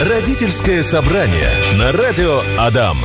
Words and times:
Родительское 0.00 0.82
собрание 0.82 1.50
на 1.76 1.92
радио 1.92 2.40
Адам. 2.58 2.96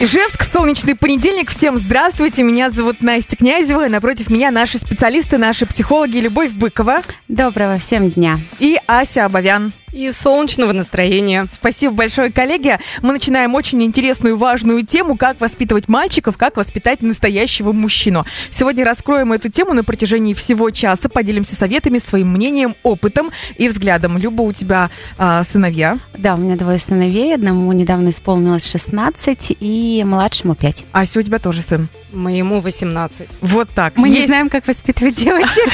Ижевск, 0.00 0.42
солнечный 0.42 0.96
понедельник. 0.96 1.50
Всем 1.50 1.78
здравствуйте. 1.78 2.42
Меня 2.42 2.70
зовут 2.70 3.00
Настя 3.00 3.36
Князева. 3.36 3.86
И 3.86 3.88
напротив 3.88 4.28
меня 4.28 4.50
наши 4.50 4.78
специалисты, 4.78 5.38
наши 5.38 5.66
психологи 5.66 6.16
Любовь 6.16 6.52
Быкова. 6.52 7.00
Доброго 7.28 7.78
всем 7.78 8.10
дня. 8.10 8.40
И 8.58 8.76
Ася 8.88 9.26
Абовян 9.26 9.72
и 9.96 10.12
солнечного 10.12 10.72
настроения. 10.72 11.46
Спасибо 11.50 11.94
большое, 11.94 12.30
коллеги. 12.30 12.78
Мы 13.00 13.12
начинаем 13.12 13.54
очень 13.54 13.82
интересную 13.82 14.34
и 14.34 14.38
важную 14.38 14.84
тему, 14.84 15.16
как 15.16 15.40
воспитывать 15.40 15.88
мальчиков, 15.88 16.36
как 16.36 16.58
воспитать 16.58 17.00
настоящего 17.00 17.72
мужчину. 17.72 18.26
Сегодня 18.50 18.84
раскроем 18.84 19.32
эту 19.32 19.48
тему 19.48 19.72
на 19.72 19.84
протяжении 19.84 20.34
всего 20.34 20.70
часа, 20.70 21.08
поделимся 21.08 21.56
советами, 21.56 21.98
своим 21.98 22.28
мнением, 22.28 22.76
опытом 22.82 23.30
и 23.56 23.68
взглядом. 23.68 24.18
Люба, 24.18 24.42
у 24.42 24.52
тебя 24.52 24.90
а, 25.16 25.42
сыновья? 25.44 25.98
Да, 26.16 26.34
у 26.34 26.38
меня 26.38 26.56
двое 26.56 26.78
сыновей. 26.78 27.34
Одному 27.34 27.72
недавно 27.72 28.10
исполнилось 28.10 28.70
16 28.70 29.56
и 29.58 30.04
младшему 30.06 30.54
5. 30.54 30.84
Ася, 30.92 31.20
у 31.20 31.22
тебя 31.22 31.38
тоже 31.38 31.62
сын? 31.62 31.88
Моему 32.12 32.60
18. 32.60 33.28
Вот 33.40 33.70
так. 33.74 33.96
Мы 33.96 34.08
Есть... 34.08 34.20
не 34.20 34.26
знаем, 34.26 34.50
как 34.50 34.66
воспитывать 34.66 35.14
девочек. 35.14 35.70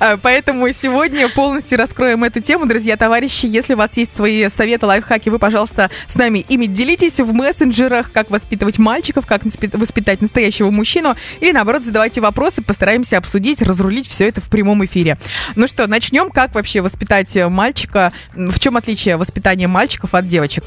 Поэтому 0.22 0.70
сегодня 0.72 1.28
полностью 1.28 1.78
раскроем 1.78 2.24
эту 2.24 2.40
тему. 2.40 2.66
Друзья, 2.66 2.97
товарищи, 2.98 3.46
если 3.46 3.74
у 3.74 3.76
вас 3.76 3.96
есть 3.96 4.14
свои 4.14 4.48
советы, 4.48 4.86
лайфхаки, 4.86 5.28
вы, 5.28 5.38
пожалуйста, 5.38 5.90
с 6.06 6.14
нами 6.16 6.44
ими 6.48 6.66
делитесь 6.66 7.20
в 7.20 7.32
мессенджерах, 7.32 8.12
как 8.12 8.30
воспитывать 8.30 8.78
мальчиков, 8.78 9.26
как 9.26 9.42
воспитать 9.44 10.20
настоящего 10.20 10.70
мужчину. 10.70 11.14
Или, 11.40 11.52
наоборот, 11.52 11.84
задавайте 11.84 12.20
вопросы, 12.20 12.62
постараемся 12.62 13.18
обсудить, 13.18 13.62
разрулить 13.62 14.08
все 14.08 14.28
это 14.28 14.40
в 14.40 14.48
прямом 14.48 14.84
эфире. 14.84 15.18
Ну 15.54 15.66
что, 15.66 15.86
начнем. 15.86 16.30
Как 16.30 16.54
вообще 16.54 16.80
воспитать 16.80 17.34
мальчика? 17.36 18.12
В 18.34 18.58
чем 18.58 18.76
отличие 18.76 19.16
воспитания 19.16 19.68
мальчиков 19.68 20.14
от 20.14 20.26
девочек? 20.26 20.64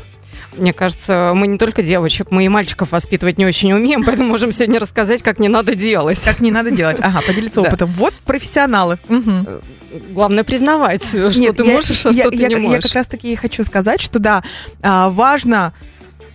Мне 0.57 0.73
кажется, 0.73 1.32
мы 1.34 1.48
не 1.48 1.57
только 1.57 1.82
девочек, 1.82 2.29
мы 2.29 2.46
и 2.46 2.49
мальчиков 2.49 2.91
воспитывать 2.91 3.37
не 3.37 3.46
очень 3.46 3.71
умеем, 3.74 4.04
поэтому 4.05 4.29
можем 4.29 4.52
сегодня 4.52 4.79
рассказать, 4.79 5.24
как 5.24 5.40
не 5.40 5.49
надо 5.49 5.76
делать. 5.76 6.20
Как 6.20 6.40
не 6.40 6.52
надо 6.52 6.71
делать. 6.71 6.99
Ага, 7.02 7.21
поделиться 7.26 7.62
опытом. 7.62 7.91
Вот 7.93 8.13
профессионалы. 8.26 8.99
Угу. 9.07 9.62
Главное 10.11 10.43
признавать, 10.43 11.03
что 11.03 11.31
Нет, 11.39 11.57
ты 11.57 11.63
я, 11.63 11.73
можешь, 11.73 12.05
а 12.05 12.09
я, 12.09 12.23
что 12.23 12.35
я, 12.35 12.49
ты 12.49 12.55
не 12.55 12.55
можешь. 12.55 12.84
Я 12.84 12.89
как 12.89 12.95
раз 12.95 13.07
таки 13.07 13.35
хочу 13.35 13.63
сказать, 13.63 14.01
что 14.01 14.20
да, 14.20 14.43
а, 14.81 15.09
важно 15.09 15.73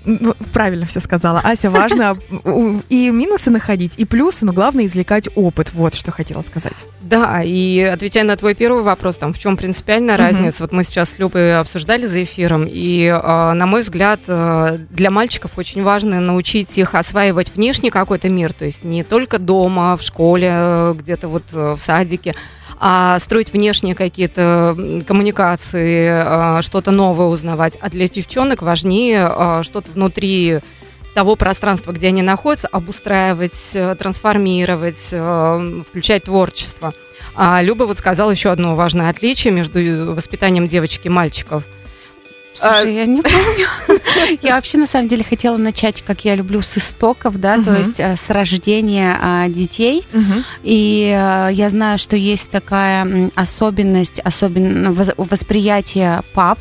ну, 0.06 0.34
правильно 0.52 0.86
все 0.86 1.00
сказала. 1.00 1.40
Ася, 1.40 1.70
важно 1.70 2.16
и 2.88 3.10
минусы 3.10 3.50
находить, 3.50 3.94
и 3.96 4.04
плюсы, 4.04 4.46
но 4.46 4.52
главное 4.52 4.86
извлекать 4.86 5.28
опыт. 5.34 5.72
Вот 5.72 5.94
что 5.94 6.12
хотела 6.12 6.42
сказать. 6.42 6.84
Да, 7.02 7.42
и 7.42 7.80
отвечая 7.80 8.24
на 8.24 8.36
твой 8.36 8.54
первый 8.54 8.82
вопрос, 8.82 9.16
там, 9.16 9.32
в 9.32 9.38
чем 9.38 9.56
принципиальная 9.56 10.16
разница, 10.16 10.62
вот 10.62 10.72
мы 10.72 10.84
сейчас 10.84 11.10
с 11.10 11.18
Любой 11.18 11.58
обсуждали 11.58 12.06
за 12.06 12.22
эфиром, 12.22 12.66
и, 12.68 13.08
а, 13.12 13.52
на 13.54 13.66
мой 13.66 13.82
взгляд, 13.82 14.20
а, 14.28 14.78
для 14.90 15.10
мальчиков 15.10 15.52
очень 15.56 15.82
важно 15.82 16.20
научить 16.20 16.78
их 16.78 16.94
осваивать 16.94 17.54
внешний 17.54 17.90
какой-то 17.90 18.28
мир, 18.28 18.52
то 18.52 18.64
есть 18.64 18.84
не 18.84 19.02
только 19.02 19.38
дома, 19.38 19.96
в 19.96 20.02
школе, 20.02 20.94
где-то 20.94 21.28
вот 21.28 21.44
э, 21.52 21.74
в 21.74 21.78
садике, 21.78 22.34
а 22.78 23.18
строить 23.18 23.52
внешние 23.52 23.94
какие-то 23.94 25.02
коммуникации, 25.06 26.08
а, 26.08 26.62
что-то 26.62 26.90
новое 26.90 27.26
узнавать. 27.26 27.78
А 27.80 27.88
для 27.88 28.08
девчонок 28.08 28.62
важнее 28.62 29.26
а, 29.28 29.62
что-то 29.62 29.90
внутри 29.92 30.60
того 31.14 31.36
пространства, 31.36 31.92
где 31.92 32.08
они 32.08 32.20
находятся, 32.20 32.68
обустраивать, 32.68 33.70
э, 33.72 33.94
трансформировать, 33.94 35.08
э, 35.12 35.82
включать 35.88 36.24
творчество. 36.24 36.92
А 37.34 37.62
Люба 37.62 37.84
вот 37.84 37.96
сказала 37.96 38.30
еще 38.30 38.50
одно 38.50 38.76
важное 38.76 39.08
отличие 39.08 39.54
между 39.54 40.14
воспитанием 40.14 40.68
девочек 40.68 41.06
и 41.06 41.08
мальчиков– 41.08 41.64
Слушай, 42.56 42.84
а... 42.84 43.00
я 43.00 43.06
не 43.06 43.22
помню. 43.22 43.68
Я 44.42 44.54
вообще, 44.56 44.78
на 44.78 44.86
самом 44.86 45.08
деле, 45.08 45.22
хотела 45.22 45.56
начать, 45.56 46.02
как 46.02 46.24
я 46.24 46.34
люблю, 46.34 46.62
с 46.62 46.78
истоков, 46.78 47.38
да, 47.38 47.62
то 47.62 47.74
есть 47.74 48.00
э, 48.00 48.16
с 48.16 48.30
рождения 48.30 49.16
а, 49.20 49.48
детей. 49.48 50.06
И 50.62 51.14
э, 51.14 51.52
я 51.52 51.70
знаю, 51.70 51.98
что 51.98 52.16
есть 52.16 52.50
такая 52.50 53.30
особенность, 53.34 54.18
особенно 54.20 54.92
восприятие 54.92 56.22
пап, 56.32 56.58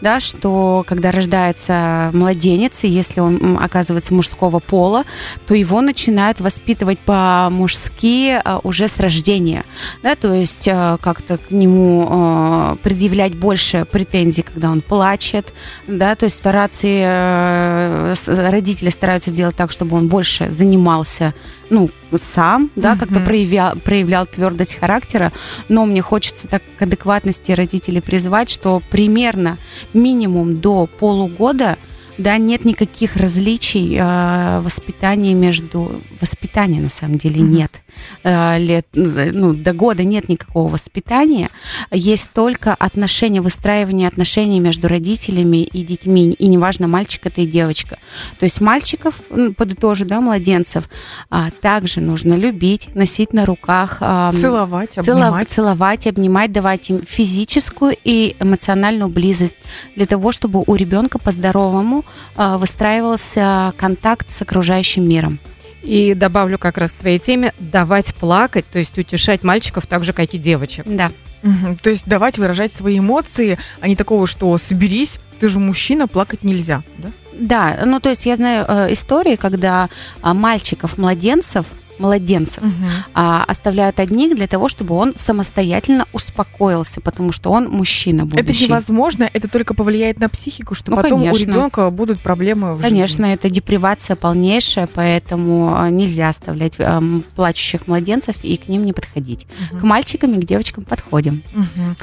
да, 0.00 0.20
что 0.20 0.84
когда 0.86 1.10
рождается 1.10 2.10
младенец, 2.12 2.84
и 2.84 2.88
если 2.88 3.20
он 3.20 3.58
оказывается 3.60 4.14
мужского 4.14 4.58
пола, 4.58 5.04
то 5.46 5.54
его 5.54 5.80
начинают 5.80 6.40
воспитывать 6.40 6.98
по-мужски 6.98 8.40
а, 8.44 8.60
уже 8.62 8.88
с 8.88 8.98
рождения, 8.98 9.64
да, 10.02 10.14
то 10.14 10.32
есть 10.32 10.68
а, 10.70 10.98
как-то 10.98 11.38
к 11.38 11.50
нему 11.50 12.06
а, 12.10 12.76
предъявлять 12.82 13.34
больше 13.34 13.86
претензий, 13.90 14.42
когда 14.42 14.70
он 14.70 14.82
плачет, 14.82 15.54
да, 15.86 16.14
то 16.14 16.24
есть 16.24 16.36
стараться, 16.36 16.86
э, 16.86 18.14
родители 18.26 18.90
стараются 18.90 19.30
сделать 19.30 19.56
так, 19.56 19.72
чтобы 19.72 19.96
он 19.96 20.08
больше 20.08 20.50
занимался, 20.50 21.34
ну, 21.70 21.90
сам, 22.14 22.70
да, 22.76 22.94
mm-hmm. 22.94 22.98
как-то 22.98 23.20
проявлял, 23.20 23.76
проявлял 23.76 24.26
твердость 24.26 24.74
характера, 24.74 25.32
но 25.68 25.84
мне 25.84 26.02
хочется 26.02 26.48
так 26.48 26.62
к 26.78 26.82
адекватности 26.82 27.52
родителей 27.52 28.00
призвать, 28.00 28.50
что 28.50 28.82
примерно 28.90 29.58
минимум 29.92 30.60
до 30.60 30.86
полугода 30.86 31.76
да, 32.18 32.36
нет 32.36 32.64
никаких 32.64 33.16
различий 33.16 33.96
э, 33.96 34.60
воспитания 34.60 35.34
между... 35.34 36.02
Воспитания, 36.20 36.80
на 36.80 36.88
самом 36.88 37.16
деле, 37.16 37.40
mm-hmm. 37.40 37.48
нет. 37.48 37.84
Э, 38.24 38.58
лет, 38.58 38.86
ну, 38.94 39.52
до 39.52 39.72
года 39.72 40.04
нет 40.04 40.28
никакого 40.28 40.68
воспитания. 40.68 41.50
Есть 41.90 42.30
только 42.32 42.74
отношения, 42.74 43.40
выстраивание 43.40 44.08
отношений 44.08 44.60
между 44.60 44.88
родителями 44.88 45.58
и 45.58 45.82
детьми. 45.82 46.32
И 46.32 46.48
неважно, 46.48 46.88
мальчик 46.88 47.26
это 47.26 47.42
и 47.42 47.46
девочка. 47.46 47.98
То 48.38 48.44
есть 48.44 48.60
мальчиков, 48.60 49.20
подытожу, 49.56 50.04
да, 50.04 50.20
младенцев, 50.20 50.88
а, 51.30 51.50
также 51.60 52.00
нужно 52.00 52.34
любить, 52.34 52.94
носить 52.94 53.32
на 53.32 53.46
руках. 53.46 53.98
А, 54.00 54.32
целовать, 54.32 54.98
обнимать. 54.98 55.48
Целовать, 55.48 56.06
обнимать, 56.06 56.52
давать 56.52 56.90
им 56.90 57.02
физическую 57.06 57.96
и 58.04 58.36
эмоциональную 58.40 59.08
близость 59.08 59.56
для 59.96 60.06
того, 60.06 60.32
чтобы 60.32 60.62
у 60.66 60.74
ребенка 60.74 61.18
по-здоровому 61.18 62.04
а, 62.36 62.58
выстраивался 62.58 63.72
контакт 63.76 64.30
с 64.30 64.42
окружающим 64.42 65.08
миром. 65.08 65.38
И 65.82 66.14
добавлю 66.14 66.58
как 66.58 66.76
раз 66.78 66.92
к 66.92 66.96
твоей 66.96 67.18
теме 67.18 67.54
давать 67.58 68.14
плакать, 68.14 68.66
то 68.70 68.78
есть 68.78 68.98
утешать 68.98 69.42
мальчиков 69.42 69.86
так 69.86 70.04
же, 70.04 70.12
как 70.12 70.34
и 70.34 70.38
девочек. 70.38 70.84
Да. 70.86 71.12
Угу. 71.42 71.76
То 71.82 71.90
есть 71.90 72.06
давать 72.06 72.38
выражать 72.38 72.72
свои 72.72 72.98
эмоции, 72.98 73.58
а 73.80 73.88
не 73.88 73.96
такого, 73.96 74.26
что 74.26 74.56
соберись, 74.58 75.20
ты 75.38 75.48
же 75.48 75.60
мужчина, 75.60 76.08
плакать 76.08 76.42
нельзя, 76.42 76.82
да? 76.98 77.10
Да, 77.32 77.78
ну 77.86 78.00
то 78.00 78.10
есть 78.10 78.26
я 78.26 78.36
знаю 78.36 78.64
э, 78.66 78.92
истории, 78.92 79.36
когда 79.36 79.88
э, 80.22 80.32
мальчиков, 80.32 80.98
младенцев 80.98 81.66
младенцев 81.98 82.62
угу. 82.62 82.72
а, 83.14 83.44
оставляют 83.44 84.00
одних 84.00 84.36
для 84.36 84.46
того, 84.46 84.68
чтобы 84.68 84.94
он 84.94 85.14
самостоятельно 85.16 86.06
успокоился, 86.12 87.00
потому 87.00 87.32
что 87.32 87.50
он 87.50 87.68
мужчина 87.68 88.24
будущий. 88.24 88.64
Это 88.64 88.64
невозможно, 88.64 89.28
это 89.32 89.48
только 89.48 89.74
повлияет 89.74 90.20
на 90.20 90.28
психику, 90.28 90.74
что 90.74 90.90
ну, 90.90 90.96
потом 90.96 91.20
конечно. 91.20 91.34
у 91.34 91.56
ребенка 91.56 91.90
будут 91.90 92.20
проблемы 92.20 92.74
в 92.74 92.80
Конечно, 92.80 93.26
жизни. 93.26 93.34
это 93.34 93.50
депривация 93.50 94.16
полнейшая, 94.16 94.88
поэтому 94.92 95.74
а, 95.76 95.90
нельзя 95.90 96.28
оставлять 96.28 96.74
а, 96.78 97.02
плачущих 97.34 97.86
младенцев 97.86 98.36
и 98.42 98.56
к 98.56 98.68
ним 98.68 98.84
не 98.84 98.92
подходить. 98.92 99.46
Угу. 99.70 99.80
К 99.80 99.82
мальчикам 99.82 100.34
и 100.34 100.42
к 100.42 100.44
девочкам 100.44 100.84
подходим. 100.84 101.42
Угу. 101.54 101.96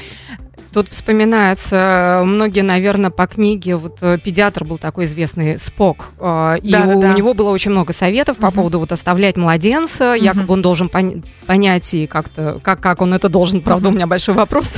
Тут 0.75 0.90
вспоминается, 0.90 2.22
многие, 2.25 2.59
наверное, 2.59 3.09
по 3.09 3.28
книге, 3.28 3.78
вот 3.78 4.00
э, 4.02 4.18
педиатр 4.22 4.66
был 4.66 4.78
такой 4.78 5.06
известный, 5.06 5.58
Спок, 5.58 6.08
э, 6.19 6.58
и 6.62 6.69
да, 6.69 6.84
у, 6.84 7.00
да. 7.00 7.12
у 7.12 7.13
него 7.16 7.34
было 7.34 7.50
очень 7.52 7.72
много 7.72 7.94
советов 7.94 8.36
по 8.36 8.47
угу. 8.47 8.56
поводу 8.56 8.80
вот 8.80 8.91
оставлять 8.91 9.38
младенца, 9.38 10.16
угу. 10.16 10.22
якобы 10.22 10.53
он 10.53 10.62
должен 10.62 10.88
пон- 10.88 11.24
понять 11.46 11.94
и 11.94 12.08
как-то, 12.08 12.59
как, 12.62 12.81
как 12.81 13.02
он 13.02 13.13
это 13.13 13.30
должен, 13.30 13.62
правда, 13.62 13.88
угу. 13.88 13.94
у 13.94 13.96
меня 13.96 14.06
большой 14.06 14.36
вопрос. 14.36 14.74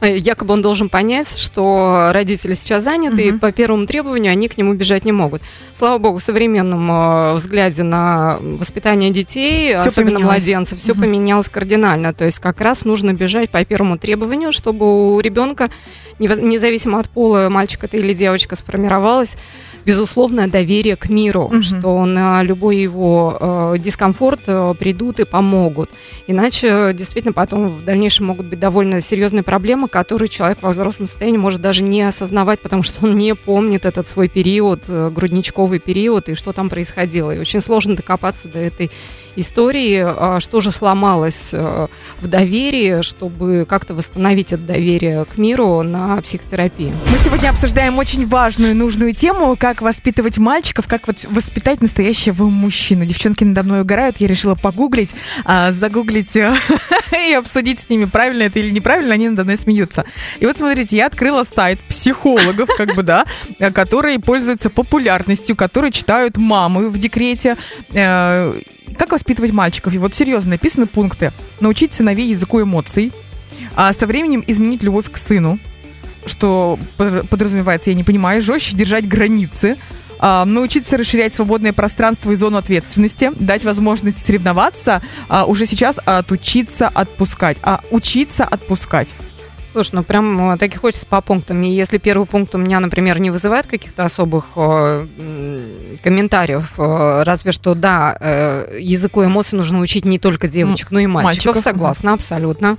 Якобы 0.00 0.54
он 0.54 0.62
должен 0.62 0.88
понять, 0.88 1.36
что 1.38 2.10
родители 2.12 2.54
сейчас 2.54 2.84
заняты, 2.84 3.28
угу. 3.28 3.36
и 3.36 3.38
по 3.38 3.52
первому 3.52 3.86
требованию 3.86 4.32
они 4.32 4.48
к 4.48 4.58
нему 4.58 4.74
бежать 4.74 5.04
не 5.04 5.12
могут. 5.12 5.42
Слава 5.76 5.98
богу, 5.98 6.18
в 6.18 6.22
современном 6.22 6.90
э, 6.90 7.34
взгляде 7.34 7.82
на 7.82 8.38
воспитание 8.40 9.10
детей, 9.10 9.76
все 9.76 9.88
особенно 9.88 10.20
младенцев, 10.20 10.78
все 10.78 10.92
угу. 10.92 11.02
поменялось 11.02 11.48
кардинально. 11.48 12.12
То 12.12 12.24
есть 12.24 12.38
как 12.38 12.60
раз 12.60 12.84
нужно 12.84 13.12
бежать 13.12 13.50
по 13.50 13.64
первому 13.64 13.98
требованию, 13.98 14.52
чтобы 14.52 15.16
у 15.16 15.20
ребенка, 15.20 15.70
независимо 16.18 17.00
от 17.00 17.08
пола, 17.08 17.48
мальчик 17.48 17.84
это 17.84 17.96
или 17.96 18.12
девочка, 18.12 18.56
сформировалась 18.56 19.36
безусловное 19.86 20.48
доверие 20.48 20.96
к 20.96 21.08
миру, 21.08 21.42
угу. 21.42 21.62
что 21.62 22.04
на 22.04 22.42
любой 22.42 22.76
его 22.76 23.38
э, 23.40 23.78
дискомфорт 23.78 24.40
э, 24.48 24.74
придут 24.76 25.20
и 25.20 25.24
помогут. 25.24 25.90
Иначе 26.26 26.92
действительно 26.92 27.32
потом 27.32 27.68
в 27.68 27.84
дальнейшем 27.84 28.26
могут 28.26 28.46
быть 28.46 28.58
довольно 28.58 29.00
серьезные 29.00 29.44
проблемы, 29.44 29.86
которые 29.86 30.28
человек 30.28 30.58
во 30.60 30.70
взрослом 30.70 31.06
состоянии 31.06 31.38
может 31.38 31.60
даже 31.60 31.84
не 31.84 32.02
осознавать, 32.02 32.60
потому 32.60 32.82
что 32.82 33.06
он 33.06 33.16
не 33.16 33.36
помнит 33.36 33.86
этот 33.86 34.08
свой 34.08 34.28
период, 34.28 34.82
э, 34.88 35.10
грудничковый 35.10 35.78
период 35.78 36.28
и 36.28 36.34
что 36.34 36.52
там 36.52 36.68
происходило. 36.68 37.30
И 37.30 37.38
очень 37.38 37.60
сложно 37.60 37.94
докопаться 37.94 38.48
до 38.48 38.58
этой 38.58 38.90
истории, 39.36 40.04
а 40.04 40.40
что 40.40 40.60
же 40.60 40.72
сломалось 40.72 41.50
э, 41.52 41.86
в 42.20 42.26
доверии, 42.26 43.02
чтобы 43.02 43.66
как-то 43.68 43.94
восстановить 43.94 44.52
это 44.52 44.62
доверие 44.62 45.24
к 45.26 45.38
миру 45.38 45.82
на 45.82 46.05
на 46.06 46.22
психотерапии. 46.22 46.92
Мы 47.10 47.18
сегодня 47.18 47.50
обсуждаем 47.50 47.98
очень 47.98 48.26
важную 48.26 48.72
и 48.72 48.74
нужную 48.74 49.12
тему, 49.12 49.56
как 49.58 49.82
воспитывать 49.82 50.38
мальчиков, 50.38 50.86
как 50.86 51.02
воспитать 51.06 51.80
настоящего 51.80 52.44
мужчину. 52.44 53.04
Девчонки 53.04 53.44
надо 53.44 53.62
мной 53.64 53.80
угорают, 53.82 54.18
я 54.18 54.28
решила 54.28 54.54
погуглить, 54.54 55.14
а, 55.44 55.72
загуглить 55.72 56.36
э, 56.36 56.54
и 57.28 57.32
обсудить 57.34 57.80
с 57.80 57.88
ними, 57.88 58.04
правильно 58.04 58.44
это 58.44 58.58
или 58.58 58.70
неправильно, 58.70 59.14
они 59.14 59.28
надо 59.28 59.44
мной 59.44 59.56
смеются. 59.56 60.04
И 60.38 60.46
вот 60.46 60.56
смотрите, 60.56 60.96
я 60.96 61.06
открыла 61.06 61.44
сайт 61.44 61.80
психологов, 61.80 62.68
как 62.76 62.94
бы, 62.94 63.02
да, 63.02 63.26
которые 63.74 64.18
пользуются 64.18 64.70
популярностью, 64.70 65.56
которые 65.56 65.92
читают 65.92 66.36
мамы 66.36 66.88
в 66.88 66.98
декрете, 66.98 67.56
э, 67.92 68.60
как 68.96 69.12
воспитывать 69.12 69.52
мальчиков? 69.52 69.92
И 69.92 69.98
вот 69.98 70.14
серьезно 70.14 70.52
написаны 70.52 70.86
пункты. 70.86 71.32
Научить 71.60 71.92
сыновей 71.92 72.28
языку 72.28 72.62
эмоций, 72.62 73.12
а 73.74 73.92
со 73.92 74.06
временем 74.06 74.42
изменить 74.46 74.82
любовь 74.82 75.10
к 75.10 75.16
сыну, 75.16 75.58
что 76.26 76.78
подразумевается, 76.96 77.90
я 77.90 77.96
не 77.96 78.04
понимаю, 78.04 78.42
жестче 78.42 78.76
держать 78.76 79.08
границы, 79.08 79.76
а, 80.18 80.44
научиться 80.44 80.96
расширять 80.96 81.34
свободное 81.34 81.72
пространство 81.72 82.30
и 82.30 82.36
зону 82.36 82.58
ответственности, 82.58 83.32
дать 83.38 83.64
возможность 83.64 84.24
соревноваться, 84.24 85.02
а, 85.28 85.44
уже 85.44 85.66
сейчас 85.66 85.98
отучиться 86.04 86.88
отпускать, 86.88 87.58
а 87.62 87.80
учиться 87.90 88.44
отпускать. 88.44 89.14
Слушай, 89.76 89.96
ну 89.96 90.04
прям 90.04 90.52
э, 90.52 90.56
таки 90.56 90.78
хочется 90.78 91.04
по 91.04 91.20
пунктам. 91.20 91.62
И 91.62 91.68
если 91.68 91.98
первый 91.98 92.26
пункт 92.26 92.54
у 92.54 92.58
меня, 92.58 92.80
например, 92.80 93.20
не 93.20 93.30
вызывает 93.30 93.66
каких-то 93.66 94.04
особых 94.04 94.46
э, 94.56 95.06
комментариев, 96.02 96.72
э, 96.78 97.22
разве 97.24 97.52
что, 97.52 97.74
да, 97.74 98.16
э, 98.18 98.78
языку 98.80 99.22
эмоций 99.22 99.58
нужно 99.58 99.80
учить 99.80 100.06
не 100.06 100.18
только 100.18 100.48
девочек, 100.48 100.90
но 100.92 100.98
и 100.98 101.06
мальчиков. 101.06 101.24
мальчиков. 101.24 101.58
Согласна, 101.58 102.14
абсолютно. 102.14 102.78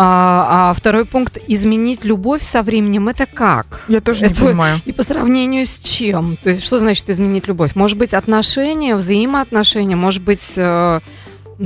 А, 0.00 0.70
а 0.70 0.74
второй 0.74 1.04
пункт 1.04 1.38
изменить 1.48 2.04
любовь 2.04 2.44
со 2.44 2.62
временем 2.62 3.08
это 3.08 3.26
как? 3.26 3.80
Я 3.88 4.00
тоже 4.00 4.26
это, 4.26 4.42
не 4.42 4.46
понимаю. 4.46 4.80
И 4.84 4.92
по 4.92 5.02
сравнению 5.02 5.66
с 5.66 5.80
чем? 5.80 6.38
То 6.40 6.50
есть 6.50 6.62
что 6.62 6.78
значит 6.78 7.10
изменить 7.10 7.48
любовь? 7.48 7.74
Может 7.74 7.98
быть 7.98 8.14
отношения, 8.14 8.94
взаимоотношения, 8.94 9.96
может 9.96 10.22
быть 10.22 10.56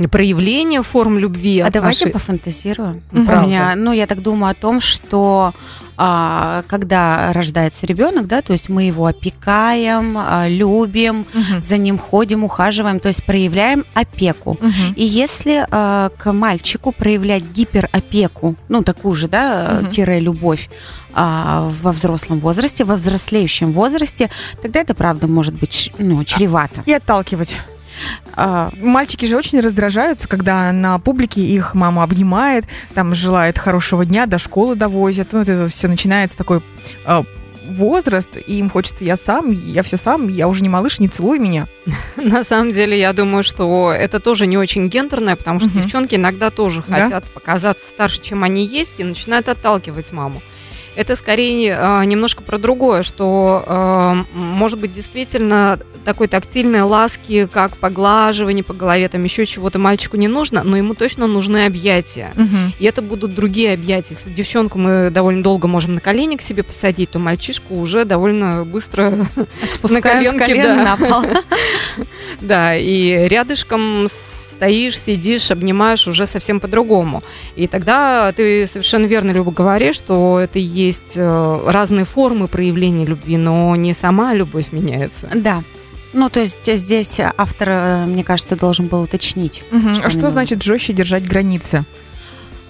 проявление 0.09 0.81
форм 0.81 1.19
любви. 1.19 1.59
А 1.59 1.69
давайте 1.69 2.05
нашей... 2.05 2.13
пофантазируем. 2.13 3.03
Угу. 3.11 3.21
У 3.21 3.41
меня, 3.41 3.75
ну, 3.75 3.91
я 3.91 4.07
так 4.07 4.21
думаю 4.21 4.51
о 4.51 4.55
том, 4.55 4.81
что 4.81 5.53
а, 5.95 6.63
когда 6.67 7.31
рождается 7.33 7.85
ребенок, 7.85 8.27
да, 8.27 8.41
то 8.41 8.53
есть 8.53 8.69
мы 8.69 8.83
его 8.83 9.05
опекаем, 9.05 10.17
а, 10.17 10.47
любим, 10.47 11.21
угу. 11.21 11.61
за 11.61 11.77
ним 11.77 11.99
ходим, 11.99 12.43
ухаживаем, 12.43 12.99
то 12.99 13.09
есть 13.09 13.23
проявляем 13.23 13.85
опеку. 13.93 14.51
Угу. 14.51 14.93
И 14.95 15.05
если 15.05 15.65
а, 15.69 16.09
к 16.17 16.31
мальчику 16.33 16.91
проявлять 16.91 17.43
гиперопеку, 17.43 18.55
ну, 18.69 18.81
такую 18.81 19.13
же, 19.13 19.27
да, 19.27 19.81
угу. 19.81 19.91
тире 19.91 20.19
любовь 20.19 20.69
а, 21.13 21.69
во 21.81 21.91
взрослом 21.91 22.39
возрасте, 22.39 22.83
во 22.83 22.95
взрослеющем 22.95 23.71
возрасте, 23.71 24.31
тогда 24.61 24.79
это 24.79 24.95
правда 24.95 25.27
может 25.27 25.53
быть 25.53 25.91
ну, 25.99 26.23
чревато. 26.23 26.81
И 26.87 26.93
отталкивать. 26.93 27.57
А, 28.35 28.71
мальчики 28.79 29.25
же 29.25 29.37
очень 29.37 29.59
раздражаются, 29.59 30.27
когда 30.27 30.71
на 30.71 30.97
публике 30.99 31.41
их 31.41 31.73
мама 31.75 32.03
обнимает, 32.03 32.65
там 32.93 33.13
желает 33.13 33.57
хорошего 33.57 34.05
дня, 34.05 34.25
до 34.25 34.39
школы 34.39 34.75
довозят. 34.75 35.29
Ну, 35.31 35.41
это 35.41 35.67
все 35.67 35.87
начинается 35.87 36.37
такой 36.37 36.61
а, 37.05 37.23
возраст, 37.67 38.29
и 38.35 38.57
им 38.59 38.69
хочется 38.69 39.03
я 39.03 39.17
сам, 39.17 39.51
я 39.51 39.83
все 39.83 39.97
сам, 39.97 40.27
я 40.27 40.47
уже 40.47 40.63
не 40.63 40.69
малыш, 40.69 40.99
не 40.99 41.07
целуй 41.07 41.39
меня. 41.39 41.67
На 42.15 42.43
самом 42.43 42.71
деле, 42.71 42.99
я 42.99 43.13
думаю, 43.13 43.43
что 43.43 43.91
это 43.91 44.19
тоже 44.19 44.47
не 44.47 44.57
очень 44.57 44.87
гендерное, 44.89 45.35
потому 45.35 45.59
что 45.59 45.69
угу. 45.69 45.79
девчонки 45.79 46.15
иногда 46.15 46.49
тоже 46.49 46.83
да? 46.87 47.03
хотят 47.03 47.25
показаться 47.25 47.87
старше, 47.87 48.21
чем 48.21 48.43
они 48.43 48.65
есть, 48.65 48.99
и 48.99 49.03
начинают 49.03 49.49
отталкивать 49.49 50.11
маму 50.11 50.41
это 50.95 51.15
скорее 51.15 51.77
э, 51.79 52.05
немножко 52.05 52.43
про 52.43 52.57
другое, 52.57 53.03
что 53.03 53.63
э, 53.65 54.37
может 54.37 54.79
быть 54.79 54.93
действительно 54.93 55.79
такой 56.03 56.27
тактильной 56.27 56.81
ласки, 56.81 57.47
как 57.51 57.77
поглаживание 57.77 58.63
по 58.63 58.73
голове, 58.73 59.07
там 59.07 59.23
еще 59.23 59.45
чего-то 59.45 59.79
мальчику 59.79 60.17
не 60.17 60.27
нужно, 60.27 60.63
но 60.63 60.77
ему 60.77 60.93
точно 60.95 61.27
нужны 61.27 61.65
объятия. 61.65 62.31
Угу. 62.35 62.73
И 62.79 62.85
это 62.85 63.01
будут 63.01 63.33
другие 63.33 63.73
объятия. 63.73 64.13
Если 64.15 64.29
девчонку 64.29 64.77
мы 64.77 65.09
довольно 65.09 65.41
долго 65.41 65.67
можем 65.67 65.93
на 65.93 66.01
колени 66.01 66.35
к 66.35 66.41
себе 66.41 66.63
посадить, 66.63 67.11
то 67.11 67.19
мальчишку 67.19 67.75
уже 67.75 68.05
довольно 68.05 68.65
быстро 68.65 69.27
Спускаем 69.63 70.37
на 70.37 70.45
коленке. 70.45 70.63
да. 70.63 70.75
на 70.83 70.97
пол. 70.97 71.23
Да, 72.41 72.75
и 72.75 73.27
рядышком 73.27 74.07
стоишь, 74.09 74.99
сидишь, 74.99 75.51
обнимаешь 75.51 76.07
уже 76.07 76.25
совсем 76.25 76.59
по-другому. 76.59 77.23
И 77.55 77.67
тогда 77.67 78.31
ты 78.31 78.67
совершенно 78.67 79.05
верно, 79.05 79.31
Люба, 79.31 79.51
говоришь, 79.51 79.95
что 79.95 80.39
это 80.39 80.59
есть 80.85 81.13
э, 81.15 81.63
разные 81.67 82.05
формы 82.05 82.47
проявления 82.47 83.05
любви, 83.05 83.37
но 83.37 83.75
не 83.75 83.93
сама 83.93 84.33
любовь 84.33 84.71
меняется. 84.71 85.29
Да. 85.33 85.63
Ну, 86.13 86.29
то 86.29 86.39
есть 86.39 86.65
здесь 86.65 87.19
автор, 87.19 87.69
э, 87.69 88.05
мне 88.05 88.23
кажется, 88.23 88.55
должен 88.55 88.87
был 88.87 89.01
уточнить. 89.01 89.63
Угу. 89.71 89.95
Что 89.95 90.07
а 90.07 90.09
что 90.09 90.29
значит 90.29 90.61
жестче 90.61 90.93
держать 90.93 91.27
границы? 91.27 91.85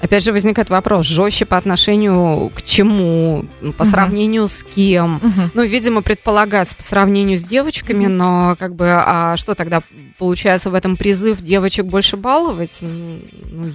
Опять 0.03 0.25
же 0.25 0.33
возникает 0.33 0.69
вопрос, 0.69 1.05
жестче 1.05 1.45
по 1.45 1.55
отношению 1.55 2.51
к 2.53 2.61
чему, 2.61 3.45
по 3.77 3.85
сравнению 3.85 4.49
с 4.49 4.61
кем. 4.61 5.15
Угу. 5.15 5.51
Ну, 5.53 5.63
видимо, 5.63 6.01
предполагается 6.01 6.75
по 6.75 6.83
сравнению 6.83 7.37
с 7.37 7.43
девочками, 7.43 8.07
угу. 8.07 8.13
но 8.13 8.55
как 8.59 8.75
бы, 8.75 8.89
а 8.89 9.37
что 9.37 9.55
тогда 9.55 9.81
получается 10.17 10.69
в 10.71 10.73
этом 10.73 10.97
призыв 10.97 11.41
девочек 11.41 11.85
больше 11.85 12.17
баловать? 12.17 12.79
Ну, 12.81 13.21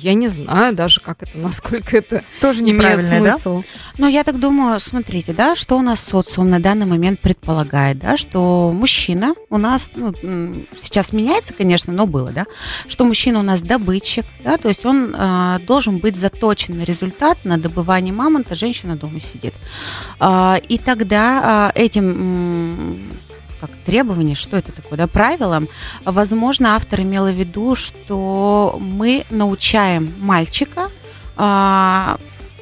я 0.02 0.12
не 0.12 0.28
знаю 0.28 0.74
даже, 0.74 1.00
как 1.00 1.22
это, 1.22 1.32
насколько 1.38 1.96
это 1.96 2.22
тоже 2.42 2.60
имеет 2.60 3.06
смысл. 3.06 3.62
Да? 3.62 3.64
Ну, 3.96 4.06
я 4.06 4.22
так 4.22 4.38
думаю, 4.38 4.80
смотрите, 4.80 5.32
да, 5.32 5.56
что 5.56 5.78
у 5.78 5.82
нас 5.82 6.00
социум 6.00 6.50
на 6.50 6.60
данный 6.60 6.84
момент 6.84 7.20
предполагает, 7.20 8.00
да, 8.00 8.18
что 8.18 8.70
мужчина 8.74 9.34
у 9.48 9.56
нас, 9.56 9.90
ну, 9.96 10.12
сейчас 10.78 11.14
меняется, 11.14 11.54
конечно, 11.54 11.90
но 11.90 12.06
было, 12.06 12.32
да, 12.32 12.44
что 12.86 13.04
мужчина 13.04 13.38
у 13.38 13.42
нас 13.42 13.62
добытчик, 13.62 14.26
да, 14.44 14.58
то 14.58 14.68
есть 14.68 14.84
он 14.84 15.14
э, 15.18 15.60
должен 15.66 15.96
быть 15.96 16.17
заточен 16.18 16.82
результат, 16.82 17.38
на 17.44 17.58
добывание 17.58 18.12
мамонта, 18.12 18.54
женщина 18.54 18.96
дома 18.96 19.20
сидит. 19.20 19.54
А, 20.20 20.60
и 20.68 20.78
тогда 20.78 21.40
а, 21.42 21.72
этим 21.74 23.08
как 23.60 23.70
требование, 23.84 24.36
что 24.36 24.56
это 24.56 24.70
такое, 24.72 24.98
да, 24.98 25.06
правилом, 25.06 25.68
возможно, 26.04 26.76
автор 26.76 27.00
имел 27.00 27.26
в 27.26 27.34
виду, 27.34 27.74
что 27.74 28.78
мы 28.80 29.24
научаем 29.30 30.12
мальчика 30.20 30.90
а, 31.36 32.18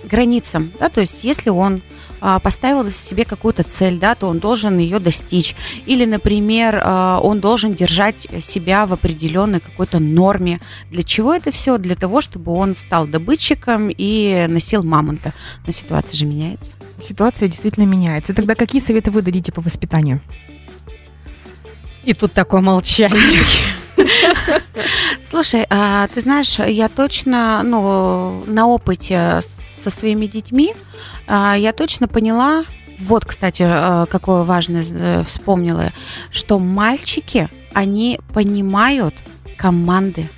границам, 0.07 0.73
да, 0.79 0.89
то 0.89 1.01
есть 1.01 1.21
если 1.23 1.51
он 1.51 1.83
а, 2.21 2.39
поставил 2.39 2.91
себе 2.91 3.25
какую-то 3.25 3.63
цель, 3.63 3.99
да, 3.99 4.15
то 4.15 4.29
он 4.29 4.39
должен 4.39 4.79
ее 4.79 4.99
достичь. 4.99 5.55
Или, 5.85 6.05
например, 6.05 6.81
а, 6.83 7.21
он 7.23 7.41
должен 7.41 7.75
держать 7.75 8.27
себя 8.41 8.87
в 8.87 8.93
определенной 8.93 9.61
какой-то 9.61 9.99
норме. 9.99 10.61
Для 10.91 11.03
чего 11.03 11.35
это 11.35 11.51
все? 11.51 11.79
Для 11.79 11.95
того, 11.95 12.21
чтобы 12.21 12.53
он 12.53 12.75
стал 12.75 13.07
добытчиком 13.07 13.91
и 13.91 14.47
носил 14.49 14.83
мамонта. 14.83 15.35
Но 15.67 15.73
ситуация 15.73 16.17
же 16.17 16.27
меняется. 16.27 16.73
Ситуация 17.03 17.49
действительно 17.49 17.85
меняется. 17.85 18.35
Тогда 18.35 18.55
какие 18.55 18.81
советы 18.81 19.11
вы 19.11 19.23
дадите 19.23 19.53
по 19.53 19.61
воспитанию? 19.61 20.21
И 22.05 22.15
тут 22.15 22.33
такое 22.33 22.61
молчание. 22.61 23.43
Слушай, 25.29 25.67
а, 25.69 26.09
ты 26.09 26.21
знаешь, 26.21 26.59
я 26.59 26.89
точно, 26.89 27.63
ну, 27.65 28.45
на 28.47 28.67
опыте 28.67 29.41
со 29.91 29.97
своими 29.97 30.27
детьми 30.27 30.75
а, 31.29 31.55
я 31.55 31.73
точно 31.73 32.09
поняла, 32.09 32.65
вот, 32.99 33.25
кстати, 33.25 33.63
а, 33.65 34.07
какое 34.07 34.43
важное 34.43 34.85
э, 34.89 35.23
вспомнила, 35.23 35.93
что 36.31 36.59
мальчики, 36.59 37.49
они 37.73 38.19
понимают 38.35 39.15
команды. 39.57 40.29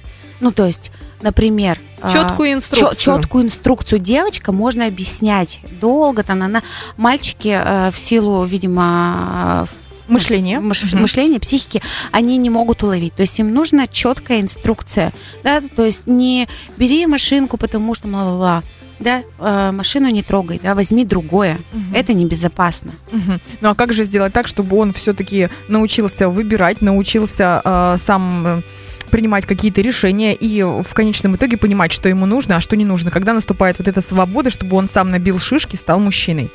Ну, 0.41 0.53
то 0.53 0.67
есть, 0.67 0.91
например, 1.23 1.81
а, 2.03 2.13
четкую 2.13 2.53
инструкцию. 2.53 2.97
Четкую 2.99 3.45
инструкцию 3.45 4.01
девочка 4.01 4.53
можно 4.53 4.87
объяснять 4.87 5.61
долго. 5.81 6.23
Там 6.25 6.43
она, 6.43 6.63
мальчики 6.97 7.91
в 7.91 7.97
силу, 7.97 8.45
видимо, 8.45 9.67
мышления, 10.09 10.61
мыш, 10.61 10.85
угу. 10.85 10.99
мышления, 10.99 11.41
психики, 11.41 11.81
они 12.13 12.37
не 12.37 12.51
могут 12.51 12.83
уловить. 12.83 13.15
То 13.15 13.23
есть 13.23 13.39
им 13.39 13.55
нужна 13.55 13.87
четкая 13.87 14.41
инструкция, 14.41 15.13
да, 15.43 15.61
то 15.61 15.85
есть 15.85 16.07
не 16.07 16.49
бери 16.77 17.07
машинку, 17.07 17.57
потому 17.57 17.95
что 17.95 18.09
мало 18.09 18.63
да, 18.99 19.23
э, 19.39 19.71
машину 19.73 20.09
не 20.09 20.23
трогай, 20.23 20.61
да, 20.63 20.75
возьми 20.75 21.05
другое. 21.05 21.59
Угу. 21.73 21.95
Это 21.95 22.15
небезопасно. 22.15 22.93
Угу. 23.13 23.41
Ну 23.61 23.71
а 23.71 23.75
как 23.75 23.93
же 23.93 24.05
сделать 24.05 24.33
так, 24.33 24.49
чтобы 24.49 24.77
он 24.77 24.93
все-таки 24.93 25.49
научился 25.69 26.29
выбирать, 26.29 26.83
научился 26.83 27.63
э, 27.65 27.97
сам 27.99 28.47
э, 28.47 28.63
принимать 29.11 29.47
какие-то 29.47 29.81
решения 29.81 30.35
и 30.35 30.63
в 30.63 30.95
конечном 30.95 31.37
итоге 31.37 31.57
понимать, 31.57 31.93
что 31.93 32.09
ему 32.09 32.27
нужно, 32.27 32.57
а 32.57 32.61
что 32.61 32.77
не 32.77 32.85
нужно. 32.85 33.11
Когда 33.11 33.33
наступает 33.33 33.79
вот 33.79 33.89
эта 33.89 34.01
свобода, 34.01 34.51
чтобы 34.51 34.77
он 34.77 34.87
сам 34.87 35.11
набил 35.11 35.39
шишки, 35.39 35.77
стал 35.77 35.99
мужчиной? 36.01 36.51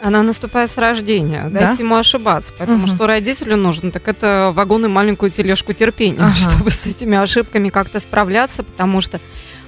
Она 0.00 0.22
наступает 0.22 0.68
с 0.68 0.78
рождения. 0.78 1.48
Да? 1.48 1.60
Дайте 1.60 1.84
ему 1.84 1.94
ошибаться. 1.94 2.52
Поэтому 2.58 2.84
угу. 2.84 2.88
что 2.88 3.06
родителю 3.06 3.56
нужно, 3.56 3.92
так 3.92 4.08
это 4.08 4.50
вагон 4.52 4.84
и 4.86 4.88
маленькую 4.88 5.30
тележку 5.30 5.72
терпения, 5.72 6.18
ага. 6.20 6.34
чтобы 6.34 6.70
с 6.72 6.86
этими 6.86 7.16
ошибками 7.16 7.68
как-то 7.68 8.00
справляться, 8.00 8.64
потому 8.64 9.00
что 9.00 9.20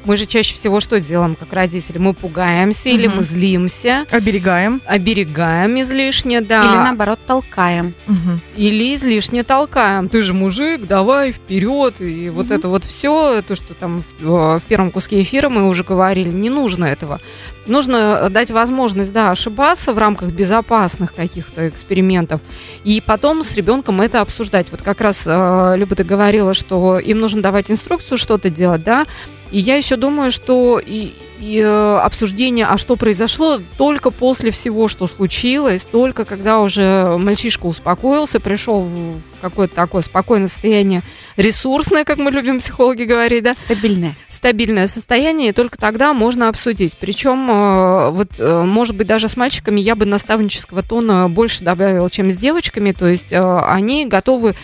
Мы 0.04 0.16
же 0.16 0.26
чаще 0.26 0.54
всего 0.54 0.80
что 0.80 1.00
делаем, 1.00 1.34
как 1.34 1.52
родители? 1.52 1.98
Мы 1.98 2.12
пугаемся 2.12 2.90
угу. 2.90 2.98
или 2.98 3.06
мы 3.06 3.24
злимся. 3.24 4.04
Оберегаем. 4.10 4.82
Оберегаем 4.86 5.80
излишне, 5.80 6.40
да. 6.40 6.64
Или 6.64 6.76
наоборот 6.76 7.18
толкаем. 7.26 7.94
Угу. 8.06 8.40
Или 8.56 8.94
излишне 8.94 9.44
толкаем. 9.44 10.08
Ты 10.08 10.22
же 10.22 10.34
мужик, 10.34 10.86
давай 10.86 11.32
вперед. 11.32 12.00
И 12.00 12.28
угу. 12.28 12.36
вот 12.36 12.50
это 12.50 12.68
вот 12.68 12.84
все, 12.84 13.42
то, 13.42 13.56
что 13.56 13.72
там 13.72 14.04
в, 14.20 14.58
в 14.58 14.62
первом 14.68 14.90
куске 14.90 15.22
эфира 15.22 15.48
мы 15.48 15.68
уже 15.68 15.84
говорили, 15.84 16.30
не 16.30 16.50
нужно 16.50 16.84
этого. 16.84 17.20
Нужно 17.66 18.28
дать 18.28 18.50
возможность, 18.50 19.12
да, 19.12 19.30
ошибаться 19.30 19.94
в 19.94 19.98
рамках 19.98 20.30
безопасных 20.30 21.14
каких-то 21.14 21.66
экспериментов. 21.68 22.42
И 22.84 23.02
потом 23.04 23.42
с 23.42 23.54
ребенком 23.54 24.02
это 24.02 24.20
обсуждать. 24.20 24.66
Вот 24.70 24.82
как 24.82 25.00
раз 25.00 25.22
э, 25.26 25.74
Люба, 25.78 25.96
ты 25.96 26.04
говорила, 26.04 26.52
что 26.52 26.98
им 26.98 27.20
нужно 27.20 27.40
давать 27.40 27.70
инструкцию 27.70 28.18
что-то 28.18 28.50
делать, 28.50 28.84
да, 28.84 29.06
и 29.54 29.58
я 29.60 29.76
еще 29.76 29.94
думаю, 29.94 30.32
что 30.32 30.80
и, 30.84 31.12
и 31.38 31.60
э, 31.60 31.98
обсуждение, 31.98 32.66
а 32.66 32.76
что 32.76 32.96
произошло, 32.96 33.60
только 33.78 34.10
после 34.10 34.50
всего, 34.50 34.88
что 34.88 35.06
случилось, 35.06 35.84
только 35.84 36.24
когда 36.24 36.58
уже 36.58 37.16
мальчишка 37.18 37.66
успокоился, 37.66 38.40
пришел 38.40 38.80
в 38.80 39.20
какое-то 39.40 39.76
такое 39.76 40.02
спокойное 40.02 40.48
состояние, 40.48 41.02
ресурсное, 41.36 42.02
как 42.02 42.18
мы 42.18 42.32
любим 42.32 42.58
психологи 42.58 43.04
говорить, 43.04 43.44
да? 43.44 43.54
Стабильное. 43.54 44.16
Стабильное 44.28 44.88
состояние, 44.88 45.50
и 45.50 45.52
только 45.52 45.78
тогда 45.78 46.14
можно 46.14 46.48
обсудить. 46.48 46.96
Причем, 46.98 47.48
э, 47.48 48.10
вот, 48.10 48.30
э, 48.40 48.62
может 48.64 48.96
быть, 48.96 49.06
даже 49.06 49.28
с 49.28 49.36
мальчиками 49.36 49.80
я 49.80 49.94
бы 49.94 50.04
наставнического 50.04 50.82
тона 50.82 51.28
больше 51.28 51.62
добавила, 51.62 52.10
чем 52.10 52.28
с 52.32 52.36
девочками, 52.36 52.90
то 52.90 53.06
есть 53.06 53.32
они 53.32 54.06
готовы 54.06 54.56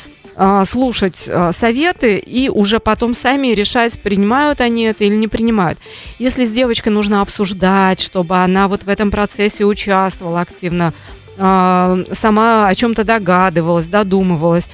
слушать 0.65 1.29
а, 1.29 1.53
советы 1.53 2.17
и 2.17 2.49
уже 2.49 2.81
потом 2.81 3.15
сами 3.15 3.49
решать, 3.49 4.01
принимают 4.01 4.63
они 4.63 4.85
это 4.85 5.05
или 5.05 5.15
не 5.15 5.29
принимают. 5.29 5.79
Если 6.19 6.47
с 6.47 6.51
девочкой 6.51 6.93
нужно 6.93 7.21
обсуждать, 7.21 8.01
чтобы 8.01 8.39
она 8.39 8.67
вот 8.67 8.85
в 8.85 8.89
этом 8.89 9.11
процессе 9.11 9.67
участвовала 9.67 10.41
активно, 10.41 10.95
а, 11.37 11.99
сама 12.13 12.69
о 12.69 12.75
чем-то 12.75 13.05
догадывалась, 13.05 13.89
додумывалась, 13.89 14.71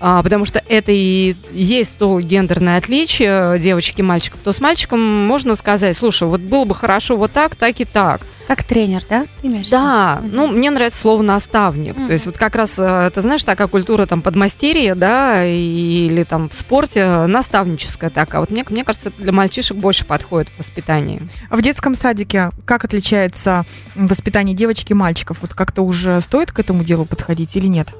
потому 0.00 0.44
что 0.44 0.62
это 0.68 0.90
и 0.90 1.36
есть 1.52 1.96
то 1.96 2.20
гендерное 2.20 2.78
отличие 2.78 3.58
девочки 3.60 4.00
и 4.00 4.04
мальчиков, 4.04 4.40
то 4.42 4.52
с 4.52 4.60
мальчиком 4.60 5.00
можно 5.00 5.54
сказать, 5.54 5.96
слушай, 5.96 6.26
вот 6.26 6.40
было 6.40 6.64
бы 6.64 6.74
хорошо 6.74 7.16
вот 7.16 7.30
так, 7.30 7.54
так 7.54 7.80
и 7.80 7.84
так. 7.84 8.20
Как 8.46 8.62
тренер, 8.62 9.02
да? 9.08 9.26
Ты 9.40 9.48
имеешь 9.48 9.70
да, 9.70 10.20
mm-hmm. 10.22 10.30
ну, 10.32 10.48
мне 10.48 10.70
нравится 10.70 11.00
слово 11.00 11.22
наставник. 11.22 11.96
Mm-hmm. 11.96 12.06
То 12.06 12.12
есть 12.12 12.26
вот 12.26 12.36
как 12.36 12.54
раз, 12.56 12.74
э, 12.78 13.10
ты 13.14 13.20
знаешь, 13.22 13.42
такая 13.42 13.68
культура 13.68 14.06
там 14.06 14.20
подмастерья, 14.20 14.94
да, 14.94 15.44
или 15.44 16.24
там 16.24 16.48
в 16.48 16.54
спорте 16.54 17.26
наставническая 17.26 18.10
такая. 18.10 18.40
Вот 18.40 18.50
мне, 18.50 18.64
мне 18.68 18.84
кажется, 18.84 19.12
для 19.16 19.32
мальчишек 19.32 19.76
больше 19.76 20.04
подходит 20.04 20.50
в 20.50 20.58
воспитании. 20.58 21.26
А 21.48 21.56
в 21.56 21.62
детском 21.62 21.94
садике 21.94 22.50
как 22.64 22.84
отличается 22.84 23.64
воспитание 23.94 24.54
девочки 24.54 24.92
и 24.92 24.94
мальчиков? 24.94 25.38
Вот 25.40 25.54
как-то 25.54 25.82
уже 25.82 26.20
стоит 26.20 26.52
к 26.52 26.58
этому 26.58 26.84
делу 26.84 27.06
подходить 27.06 27.56
или 27.56 27.66
нет? 27.66 27.94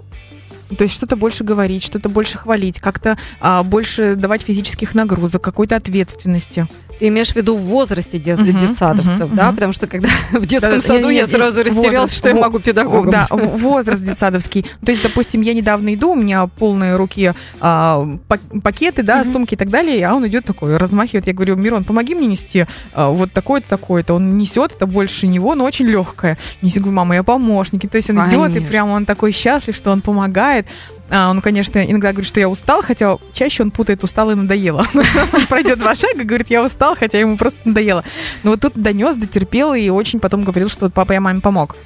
То 0.77 0.85
есть 0.85 0.95
что-то 0.95 1.17
больше 1.17 1.45
говорить, 1.45 1.85
что-то 1.85 2.09
больше 2.09 2.39
хвалить, 2.39 2.81
как-то 2.81 3.19
а, 3.41 3.63
больше 3.63 4.15
давать 4.17 4.43
физических 4.43 4.95
нагрузок, 4.95 5.43
какой-то 5.43 5.77
ответственности. 5.77 6.67
Ты 6.99 7.09
имеешь 7.09 7.33
в 7.33 7.37
виду 7.37 7.57
в 7.57 7.61
возрасте 7.63 8.19
дет, 8.19 8.39
uh-huh, 8.39 8.61
детсадовцев, 8.61 9.31
uh-huh, 9.31 9.35
да? 9.35 9.49
Uh-huh. 9.49 9.55
Потому 9.55 9.73
что 9.73 9.87
когда 9.87 10.09
в 10.33 10.47
детском 10.47 10.75
да, 10.75 10.81
саду 10.81 11.09
я, 11.09 11.13
я, 11.13 11.21
я 11.21 11.27
сразу 11.27 11.63
растерялась, 11.63 12.15
что 12.15 12.29
я 12.29 12.35
могу 12.35 12.59
педагогом. 12.59 13.11
Да, 13.11 13.27
возраст 13.31 14.03
детсадовский. 14.03 14.65
То 14.85 14.93
есть, 14.93 15.03
допустим, 15.03 15.41
я 15.41 15.55
недавно 15.55 15.95
иду, 15.95 16.13
у 16.13 16.17
меня 16.17 16.47
полные 16.47 16.97
руки 16.97 17.35
а, 17.61 18.07
пакеты, 18.63 19.03
да, 19.03 19.23
uh-huh. 19.23 19.33
сумки 19.33 19.55
и 19.55 19.57
так 19.57 19.71
далее, 19.71 20.07
а 20.07 20.15
он 20.15 20.27
идет 20.27 20.45
такой, 20.45 20.77
размахивает. 20.77 21.27
Я 21.27 21.33
говорю, 21.33 21.57
Мирон, 21.57 21.85
помоги 21.85 22.15
мне 22.15 22.27
нести 22.27 22.67
а, 22.93 23.11
вот 23.11 23.33
такое-то, 23.33 23.69
такое-то. 23.69 24.15
Он 24.15 24.39
несет, 24.39 24.73
это 24.77 24.87
больше 24.87 25.27
него, 25.27 25.55
но 25.55 25.65
очень 25.65 25.87
легкое. 25.87 26.39
Не 26.63 26.71
говорю, 26.71 26.93
мама, 26.93 27.15
я 27.17 27.23
помощник. 27.23 27.91
то 27.91 27.97
есть 27.97 28.11
он 28.11 28.17
Конечно. 28.17 28.47
идет, 28.47 28.63
и 28.63 28.65
прямо 28.65 28.93
он 28.93 29.07
такой 29.07 29.33
счастлив, 29.33 29.75
что 29.77 29.91
он 29.91 30.01
помогает. 30.01 30.67
А, 31.11 31.31
он, 31.31 31.41
конечно, 31.41 31.79
иногда 31.79 32.13
говорит, 32.13 32.29
что 32.29 32.41
я 32.41 32.49
устал, 32.49 32.83
хотя 32.83 33.19
чаще 33.33 33.63
он 33.63 33.71
путает 33.71 34.03
устал 34.05 34.31
и 34.31 34.35
надоело. 34.35 34.87
Он 34.95 35.47
пройдет 35.49 35.79
два 35.79 35.95
шага, 35.95 36.25
говорит, 36.25 36.49
я 36.51 36.65
устал, 36.65 36.97
хотя 36.97 37.19
ему 37.19 37.37
просто 37.37 37.61
надоело. 37.65 38.05
Но 38.43 38.53
вот 38.53 38.61
тут 38.61 38.73
донес, 38.75 39.17
дотерпел 39.17 39.75
и 39.75 39.89
очень 39.91 40.19
потом 40.19 40.45
говорил, 40.45 40.69
что 40.69 40.89
папа, 40.89 41.13
я 41.13 41.21
маме 41.21 41.41
помог. 41.41 41.77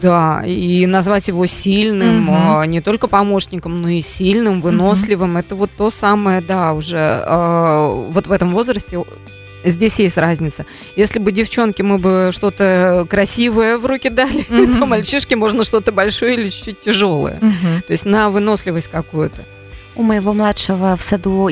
Да, 0.00 0.42
и 0.46 0.86
назвать 0.86 1.28
его 1.28 1.44
сильным, 1.46 2.28
угу. 2.28 2.64
не 2.64 2.80
только 2.80 3.06
помощником, 3.06 3.82
но 3.82 3.88
и 3.88 4.00
сильным, 4.00 4.62
выносливым, 4.62 5.32
угу. 5.32 5.38
это 5.38 5.54
вот 5.56 5.70
то 5.76 5.90
самое, 5.90 6.40
да, 6.40 6.72
уже 6.72 6.96
э, 6.96 8.06
вот 8.10 8.26
в 8.26 8.32
этом 8.32 8.50
возрасте 8.50 9.04
Здесь 9.64 9.98
есть 9.98 10.16
разница. 10.16 10.66
Если 10.96 11.18
бы 11.18 11.32
девчонки 11.32 11.82
мы 11.82 11.98
бы 11.98 12.30
что-то 12.32 13.06
красивое 13.08 13.78
в 13.78 13.86
руки 13.86 14.08
дали, 14.08 14.46
mm-hmm. 14.48 14.74
то 14.78 14.86
мальчишке 14.86 15.36
можно 15.36 15.64
что-то 15.64 15.92
большое 15.92 16.34
или 16.34 16.48
чуть-чуть 16.48 16.80
тяжелое. 16.80 17.38
Mm-hmm. 17.38 17.82
То 17.86 17.90
есть 17.92 18.04
на 18.04 18.30
выносливость 18.30 18.88
какую-то. 18.88 19.44
У 19.96 20.02
моего 20.02 20.32
младшего 20.32 20.96
в 20.96 21.02
саду 21.02 21.50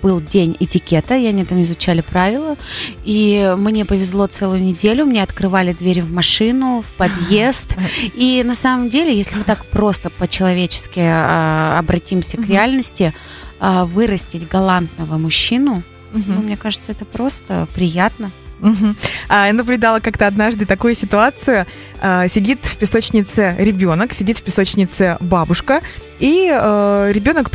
был 0.00 0.20
день 0.20 0.56
этикета, 0.60 1.16
и 1.16 1.26
они 1.26 1.44
там 1.44 1.60
изучали 1.60 2.00
правила. 2.00 2.56
И 3.02 3.52
мне 3.58 3.84
повезло 3.84 4.26
целую 4.26 4.62
неделю. 4.62 5.04
Мне 5.04 5.22
открывали 5.22 5.72
двери 5.72 6.00
в 6.00 6.10
машину, 6.10 6.82
в 6.82 6.92
подъезд. 6.96 7.76
И 8.14 8.42
на 8.44 8.54
самом 8.54 8.88
деле, 8.88 9.14
если 9.14 9.36
мы 9.36 9.44
так 9.44 9.66
просто 9.66 10.08
по-человечески 10.08 11.00
а, 11.00 11.78
обратимся 11.78 12.36
к 12.36 12.46
реальности, 12.46 13.12
а, 13.58 13.84
вырастить 13.84 14.48
галантного 14.48 15.18
мужчину– 15.18 15.82
Угу. 16.14 16.22
Ну, 16.26 16.42
мне 16.42 16.56
кажется, 16.56 16.92
это 16.92 17.04
просто 17.04 17.68
приятно. 17.74 18.32
Угу. 18.60 18.94
А, 19.28 19.46
я 19.48 19.52
наблюдала 19.52 20.00
как-то 20.00 20.26
однажды 20.26 20.64
такую 20.64 20.94
ситуацию. 20.94 21.66
А, 22.00 22.28
сидит 22.28 22.64
в 22.64 22.76
песочнице 22.78 23.54
ребенок, 23.58 24.12
сидит 24.12 24.38
в 24.38 24.42
песочнице 24.42 25.18
бабушка, 25.20 25.82
и 26.24 26.50
э, 26.50 27.10
ребенок 27.12 27.50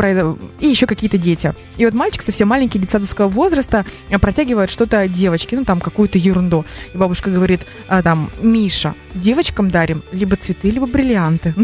и 0.59 0.67
еще 0.67 0.85
какие-то 0.85 1.17
дети. 1.17 1.55
И 1.77 1.85
вот 1.85 1.95
мальчик 1.95 2.21
совсем 2.21 2.49
маленький, 2.49 2.77
детсадовского 2.77 3.27
возраста, 3.27 3.83
протягивает 4.21 4.69
что-то 4.69 5.07
девочке, 5.07 5.57
ну 5.57 5.65
там 5.65 5.81
какую-то 5.81 6.19
ерунду. 6.19 6.65
И 6.93 6.97
бабушка 6.97 7.31
говорит, 7.31 7.61
а, 7.87 8.03
там, 8.03 8.29
Миша, 8.43 8.93
девочкам 9.15 9.71
дарим 9.71 10.03
либо 10.11 10.35
цветы, 10.35 10.69
либо 10.69 10.85
бриллианты. 10.85 11.55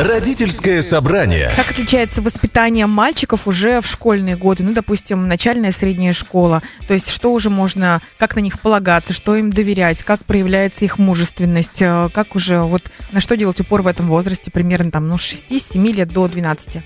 Родительское 0.00 0.82
собрание. 0.82 1.50
Как 1.56 1.72
отличается 1.72 2.22
воспитание 2.22 2.86
мальчиков 2.86 3.48
уже 3.48 3.80
в 3.80 3.86
школьные 3.88 4.36
годы? 4.36 4.62
Ну, 4.62 4.72
допустим, 4.72 5.26
начальная, 5.26 5.72
средняя 5.72 6.12
школа. 6.12 6.62
То 6.86 6.94
есть 6.94 7.08
что 7.08 7.32
уже 7.32 7.50
можно, 7.50 8.02
как 8.18 8.36
на 8.36 8.40
них 8.40 8.60
полагаться, 8.60 9.12
что 9.12 9.34
им 9.34 9.52
доверять, 9.52 10.04
как 10.04 10.24
проявляется 10.24 10.84
их 10.84 10.98
мужественность, 10.98 11.82
э, 11.82 12.08
как 12.14 12.36
уже 12.36 12.60
вот 12.60 12.82
на 13.10 13.20
что 13.20 13.36
делать 13.36 13.60
упор 13.60 13.82
в 13.82 13.88
этом 13.88 14.06
возрасте 14.06 14.52
примерно 14.52 14.91
там, 14.92 15.08
ну, 15.08 15.18
с 15.18 15.22
6-7 15.22 15.92
лет 15.92 16.12
до 16.12 16.28
12? 16.28 16.82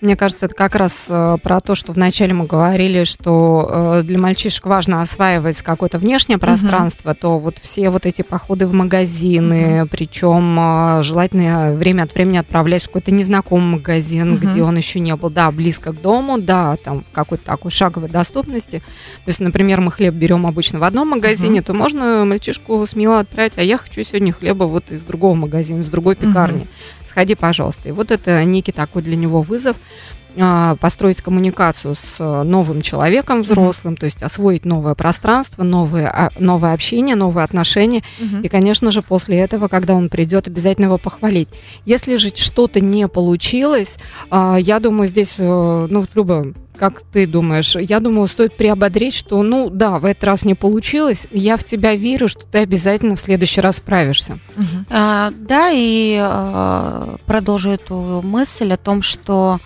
Мне 0.00 0.14
кажется, 0.14 0.46
это 0.46 0.54
как 0.54 0.76
раз 0.76 1.06
э, 1.08 1.38
про 1.42 1.60
то, 1.60 1.74
что 1.74 1.92
вначале 1.92 2.32
мы 2.32 2.46
говорили, 2.46 3.02
что 3.02 3.68
э, 3.98 4.02
для 4.04 4.18
мальчишек 4.18 4.64
важно 4.66 5.02
осваивать 5.02 5.60
какое-то 5.62 5.98
внешнее 5.98 6.38
пространство, 6.38 7.10
uh-huh. 7.10 7.18
то 7.20 7.38
вот 7.38 7.58
все 7.60 7.90
вот 7.90 8.06
эти 8.06 8.22
походы 8.22 8.68
в 8.68 8.72
магазины, 8.72 9.80
uh-huh. 9.80 9.88
причем 9.90 10.56
э, 10.58 11.02
желательно 11.02 11.72
время 11.72 12.04
от 12.04 12.14
времени 12.14 12.36
отправлять 12.36 12.84
в 12.84 12.86
какой-то 12.86 13.10
незнакомый 13.10 13.78
магазин, 13.78 14.34
uh-huh. 14.34 14.38
где 14.38 14.62
он 14.62 14.76
еще 14.76 15.00
не 15.00 15.16
был, 15.16 15.30
да, 15.30 15.50
близко 15.50 15.92
к 15.92 16.00
дому, 16.00 16.38
да, 16.38 16.76
там 16.76 17.02
в 17.02 17.10
какой-то 17.10 17.44
такой 17.44 17.72
шаговой 17.72 18.08
доступности. 18.08 18.78
То 19.24 19.28
есть, 19.28 19.40
например, 19.40 19.80
мы 19.80 19.90
хлеб 19.90 20.14
берем 20.14 20.46
обычно 20.46 20.78
в 20.78 20.84
одном 20.84 21.08
магазине, 21.08 21.58
uh-huh. 21.58 21.64
то 21.64 21.74
можно 21.74 22.24
мальчишку 22.24 22.86
смело 22.86 23.18
отправить, 23.18 23.58
а 23.58 23.62
я 23.62 23.76
хочу 23.76 24.04
сегодня 24.04 24.32
хлеба 24.32 24.64
вот 24.64 24.92
из 24.92 25.02
другого 25.02 25.34
магазина, 25.34 25.80
из 25.80 25.88
другой 25.88 26.14
пекарни. 26.14 26.62
Uh-huh 26.62 26.97
сходи, 27.18 27.34
пожалуйста. 27.34 27.88
И 27.88 27.92
вот 27.92 28.12
это 28.12 28.44
некий 28.44 28.70
такой 28.70 29.02
для 29.02 29.16
него 29.16 29.42
вызов 29.42 29.76
а, 30.36 30.76
построить 30.76 31.20
коммуникацию 31.20 31.96
с 31.96 32.44
новым 32.44 32.80
человеком 32.80 33.42
взрослым, 33.42 33.94
mm-hmm. 33.94 33.98
то 33.98 34.04
есть 34.04 34.22
освоить 34.22 34.64
новое 34.64 34.94
пространство, 34.94 35.64
новое, 35.64 36.06
а, 36.08 36.30
новое 36.38 36.74
общение, 36.74 37.16
новые 37.16 37.42
отношения. 37.42 38.04
Mm-hmm. 38.20 38.42
И, 38.42 38.48
конечно 38.48 38.92
же, 38.92 39.02
после 39.02 39.38
этого, 39.38 39.66
когда 39.66 39.94
он 39.94 40.08
придет, 40.08 40.46
обязательно 40.46 40.86
его 40.86 40.98
похвалить. 40.98 41.48
Если 41.84 42.14
же 42.16 42.28
что-то 42.28 42.80
не 42.80 43.08
получилось, 43.08 43.98
а, 44.30 44.56
я 44.56 44.78
думаю, 44.78 45.08
здесь, 45.08 45.34
э, 45.38 45.86
ну, 45.90 46.06
Люба, 46.14 46.54
как 46.78 47.02
ты 47.02 47.26
думаешь? 47.26 47.76
Я 47.76 48.00
думаю, 48.00 48.26
стоит 48.26 48.56
приободрить, 48.56 49.14
что, 49.14 49.42
ну, 49.42 49.70
да, 49.70 49.98
в 49.98 50.04
этот 50.04 50.24
раз 50.24 50.44
не 50.44 50.54
получилось. 50.54 51.26
Я 51.30 51.56
в 51.56 51.64
тебя 51.64 51.94
верю, 51.94 52.28
что 52.28 52.46
ты 52.46 52.58
обязательно 52.58 53.16
в 53.16 53.20
следующий 53.20 53.60
раз 53.60 53.76
справишься. 53.76 54.38
Угу. 54.56 54.86
А, 54.90 55.32
да, 55.36 55.70
и 55.70 56.18
а, 56.20 57.16
продолжу 57.26 57.70
эту 57.70 58.22
мысль 58.22 58.72
о 58.72 58.76
том, 58.76 59.02
что 59.02 59.60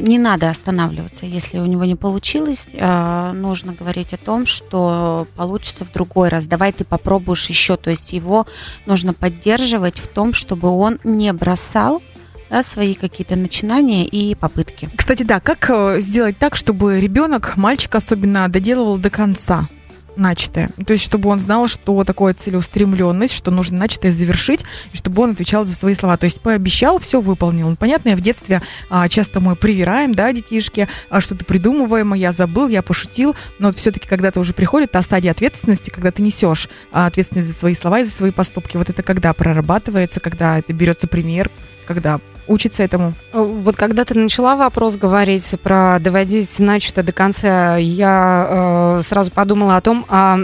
не 0.00 0.18
надо 0.18 0.50
останавливаться, 0.50 1.26
если 1.26 1.58
у 1.58 1.66
него 1.66 1.84
не 1.84 1.94
получилось. 1.94 2.66
А, 2.80 3.32
нужно 3.32 3.72
говорить 3.72 4.12
о 4.12 4.16
том, 4.16 4.46
что 4.46 5.26
получится 5.36 5.84
в 5.84 5.92
другой 5.92 6.28
раз. 6.28 6.46
Давай 6.46 6.72
ты 6.72 6.84
попробуешь 6.84 7.48
еще. 7.48 7.76
То 7.76 7.90
есть 7.90 8.12
его 8.12 8.46
нужно 8.86 9.14
поддерживать 9.14 9.98
в 9.98 10.08
том, 10.08 10.32
чтобы 10.32 10.70
он 10.70 10.98
не 11.04 11.32
бросал 11.32 12.02
да, 12.50 12.62
свои 12.62 12.94
какие-то 12.94 13.36
начинания 13.36 14.06
и 14.06 14.34
попытки. 14.34 14.90
Кстати, 14.96 15.22
да, 15.22 15.40
как 15.40 15.70
э, 15.70 16.00
сделать 16.00 16.38
так, 16.38 16.56
чтобы 16.56 17.00
ребенок, 17.00 17.56
мальчик 17.56 17.94
особенно, 17.94 18.48
доделывал 18.48 18.98
до 18.98 19.10
конца? 19.10 19.68
начатое. 20.16 20.70
То 20.86 20.92
есть, 20.92 21.04
чтобы 21.04 21.28
он 21.30 21.38
знал, 21.38 21.66
что 21.66 22.04
такое 22.04 22.34
целеустремленность, 22.34 23.34
что 23.34 23.50
нужно 23.50 23.78
начатое 23.78 24.12
завершить, 24.12 24.64
и 24.92 24.96
чтобы 24.96 25.22
он 25.22 25.30
отвечал 25.30 25.64
за 25.64 25.74
свои 25.74 25.94
слова. 25.94 26.16
То 26.16 26.24
есть, 26.24 26.40
пообещал, 26.40 26.98
все 26.98 27.20
выполнил. 27.20 27.68
Ну, 27.68 27.76
понятно, 27.76 28.10
я 28.10 28.16
в 28.16 28.20
детстве 28.20 28.62
а, 28.90 29.08
часто 29.08 29.40
мы 29.40 29.56
привираем, 29.56 30.14
да, 30.14 30.32
детишки, 30.32 30.88
а, 31.10 31.20
что-то 31.20 31.44
придумываем, 31.44 32.14
я 32.14 32.32
забыл, 32.32 32.68
я 32.68 32.82
пошутил, 32.82 33.34
но 33.58 33.68
вот 33.68 33.76
все-таки, 33.76 34.08
когда 34.08 34.30
ты 34.30 34.40
уже 34.40 34.52
приходит 34.52 34.92
та 34.92 35.02
стадия 35.02 35.30
ответственности, 35.30 35.90
когда 35.90 36.10
ты 36.10 36.22
несешь 36.22 36.68
а, 36.92 37.06
ответственность 37.06 37.48
за 37.48 37.54
свои 37.54 37.74
слова 37.74 38.00
и 38.00 38.04
за 38.04 38.10
свои 38.10 38.30
поступки, 38.30 38.76
вот 38.76 38.90
это 38.90 39.02
когда 39.02 39.32
прорабатывается, 39.32 40.20
когда 40.20 40.58
это 40.58 40.72
берется 40.72 41.08
пример, 41.08 41.50
когда 41.86 42.20
учится 42.46 42.82
этому? 42.82 43.14
Э, 43.32 43.42
вот 43.42 43.76
когда 43.76 44.04
ты 44.04 44.18
начала 44.18 44.56
вопрос 44.56 44.96
говорить 44.96 45.54
про 45.62 45.98
доводить 46.00 46.58
начатое 46.58 47.04
до 47.04 47.12
конца, 47.12 47.76
я 47.76 48.98
э, 48.98 49.02
сразу 49.02 49.30
подумала 49.30 49.76
о 49.76 49.80
том, 49.80 50.06
а 50.08 50.38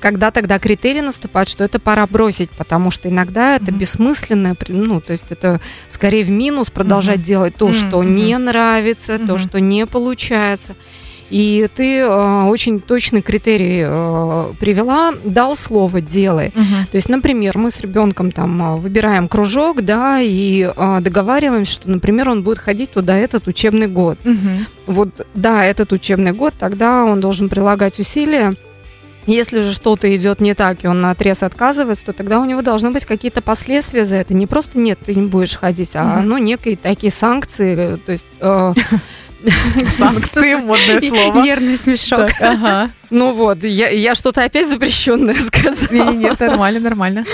когда 0.00 0.30
тогда 0.30 0.58
критерий 0.58 1.02
наступает, 1.02 1.48
что 1.48 1.64
это 1.64 1.78
пора 1.78 2.06
бросить, 2.06 2.50
потому 2.50 2.90
что 2.90 3.08
иногда 3.08 3.56
это 3.56 3.66
mm-hmm. 3.66 3.78
бессмысленное, 3.78 4.56
ну, 4.68 5.00
то 5.00 5.12
есть 5.12 5.26
это 5.30 5.60
скорее 5.88 6.24
в 6.24 6.30
минус 6.30 6.70
продолжать 6.70 7.18
mm-hmm. 7.18 7.22
делать 7.22 7.54
то, 7.56 7.68
mm-hmm. 7.68 7.88
что 7.88 8.04
не 8.04 8.38
нравится, 8.38 9.14
mm-hmm. 9.14 9.26
то, 9.26 9.38
что 9.38 9.60
не 9.60 9.86
получается. 9.86 10.76
И 11.30 11.68
ты 11.74 11.98
э, 11.98 12.44
очень 12.44 12.80
точный 12.80 13.20
критерий 13.20 13.84
э, 13.84 14.52
привела, 14.58 15.12
дал 15.24 15.56
слово 15.56 16.00
делай. 16.00 16.48
Угу. 16.48 16.90
То 16.90 16.96
есть, 16.96 17.08
например, 17.08 17.58
мы 17.58 17.70
с 17.70 17.80
ребенком 17.80 18.30
там 18.30 18.62
э, 18.62 18.76
выбираем 18.78 19.28
кружок, 19.28 19.82
да, 19.82 20.20
и 20.20 20.70
э, 20.74 20.98
договариваемся, 21.00 21.72
что, 21.72 21.90
например, 21.90 22.30
он 22.30 22.42
будет 22.42 22.58
ходить 22.58 22.92
туда 22.92 23.16
этот 23.16 23.46
учебный 23.46 23.88
год. 23.88 24.18
Угу. 24.24 24.94
Вот, 24.94 25.26
да, 25.34 25.64
этот 25.64 25.92
учебный 25.92 26.32
год, 26.32 26.54
тогда 26.58 27.04
он 27.04 27.20
должен 27.20 27.50
прилагать 27.50 28.00
усилия. 28.00 28.54
Если 29.28 29.60
же 29.60 29.74
что-то 29.74 30.16
идет 30.16 30.40
не 30.40 30.54
так, 30.54 30.82
и 30.82 30.88
он 30.88 31.02
на 31.02 31.10
отрез 31.10 31.42
отказывается, 31.42 32.06
то 32.06 32.12
тогда 32.14 32.40
у 32.40 32.46
него 32.46 32.62
должны 32.62 32.90
быть 32.90 33.04
какие-то 33.04 33.42
последствия 33.42 34.06
за 34.06 34.16
это. 34.16 34.32
Не 34.32 34.46
просто 34.46 34.78
нет, 34.78 34.98
ты 35.04 35.14
не 35.14 35.26
будешь 35.26 35.54
ходить, 35.54 35.94
а 35.96 36.22
ну, 36.22 36.38
некие 36.38 36.76
такие 36.76 37.12
санкции. 37.12 37.76
Э, 37.76 37.96
то 37.98 38.12
есть 38.12 38.26
э, 38.40 38.72
Санкции, 39.86 40.54
модное 40.56 41.00
слово. 41.00 41.42
Нервный 41.42 41.76
смешок. 41.76 42.30
ага. 42.40 42.90
Ну 43.10 43.32
вот, 43.32 43.62
я, 43.64 43.88
я 43.88 44.14
что-то 44.14 44.44
опять 44.44 44.68
запрещенное 44.68 45.34
сказала. 45.40 45.92
Нет, 45.92 46.14
нет, 46.14 46.40
нормально, 46.40 46.80
нормально. 46.80 47.24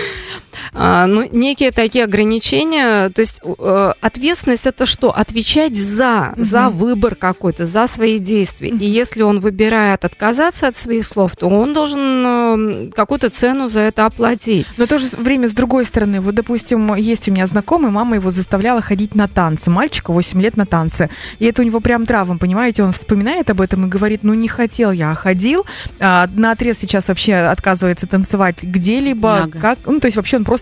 А, 0.73 1.06
ну, 1.06 1.28
некие 1.30 1.71
такие 1.71 2.04
ограничения. 2.04 3.11
То 3.11 3.21
есть 3.21 3.40
э, 3.44 3.92
ответственность 4.00 4.66
это 4.66 4.87
что? 4.87 5.11
Отвечать 5.11 5.76
за, 5.76 6.33
угу. 6.33 6.42
за 6.42 6.68
выбор 6.71 7.14
какой-то, 7.14 7.66
за 7.66 7.87
свои 7.87 8.18
действия. 8.18 8.73
Угу. 8.73 8.78
И 8.78 8.87
если 8.87 9.23
он 9.23 9.40
выбирает 9.40 10.04
отказаться 10.04 10.68
от 10.68 10.76
своих 10.76 11.06
слов, 11.06 11.37
то 11.37 11.49
он 11.49 11.75
должен 11.75 12.88
э, 12.88 12.90
какую-то 12.94 13.30
цену 13.30 13.68
за 13.68 13.80
это 13.80 14.06
оплатить. 14.06 14.66
Но 14.76 14.87
в 14.87 14.88
то 14.88 14.99
же 14.99 15.09
время, 15.16 15.49
с 15.49 15.52
другой 15.52 15.85
стороны, 15.85 16.21
вот, 16.21 16.35
допустим, 16.35 16.94
есть 16.94 17.28
у 17.28 17.33
меня 17.33 17.47
знакомый, 17.47 17.90
мама 17.90 18.16
его 18.16 18.30
заставляла 18.30 18.80
ходить 18.80 19.14
на 19.14 19.28
танцы. 19.28 19.71
Мальчика 19.71 20.12
8 20.12 20.40
лет 20.40 20.56
на 20.56 20.66
танцы. 20.66 21.11
И 21.38 21.47
это 21.47 21.62
у 21.62 21.64
него 21.64 21.80
прям 21.80 22.06
травма, 22.06 22.38
понимаете? 22.38 22.83
Он 22.83 22.92
вспоминает 22.92 23.50
об 23.50 23.61
этом 23.61 23.87
и 23.87 23.88
говорит, 23.88 24.23
ну 24.23 24.35
не 24.35 24.49
хотел 24.49 24.92
я, 24.92 25.12
а 25.12 25.14
ходил. 25.14 25.64
А, 26.00 26.28
на 26.35 26.52
отрез 26.52 26.78
сейчас 26.78 27.09
вообще 27.09 27.35
отказывается 27.35 28.06
танцевать 28.06 28.62
где-либо. 28.62 29.49
Как, 29.61 29.78
ну, 29.87 30.00
то 30.00 30.06
есть 30.06 30.16
вообще 30.16 30.37
он 30.37 30.44
просто, 30.44 30.53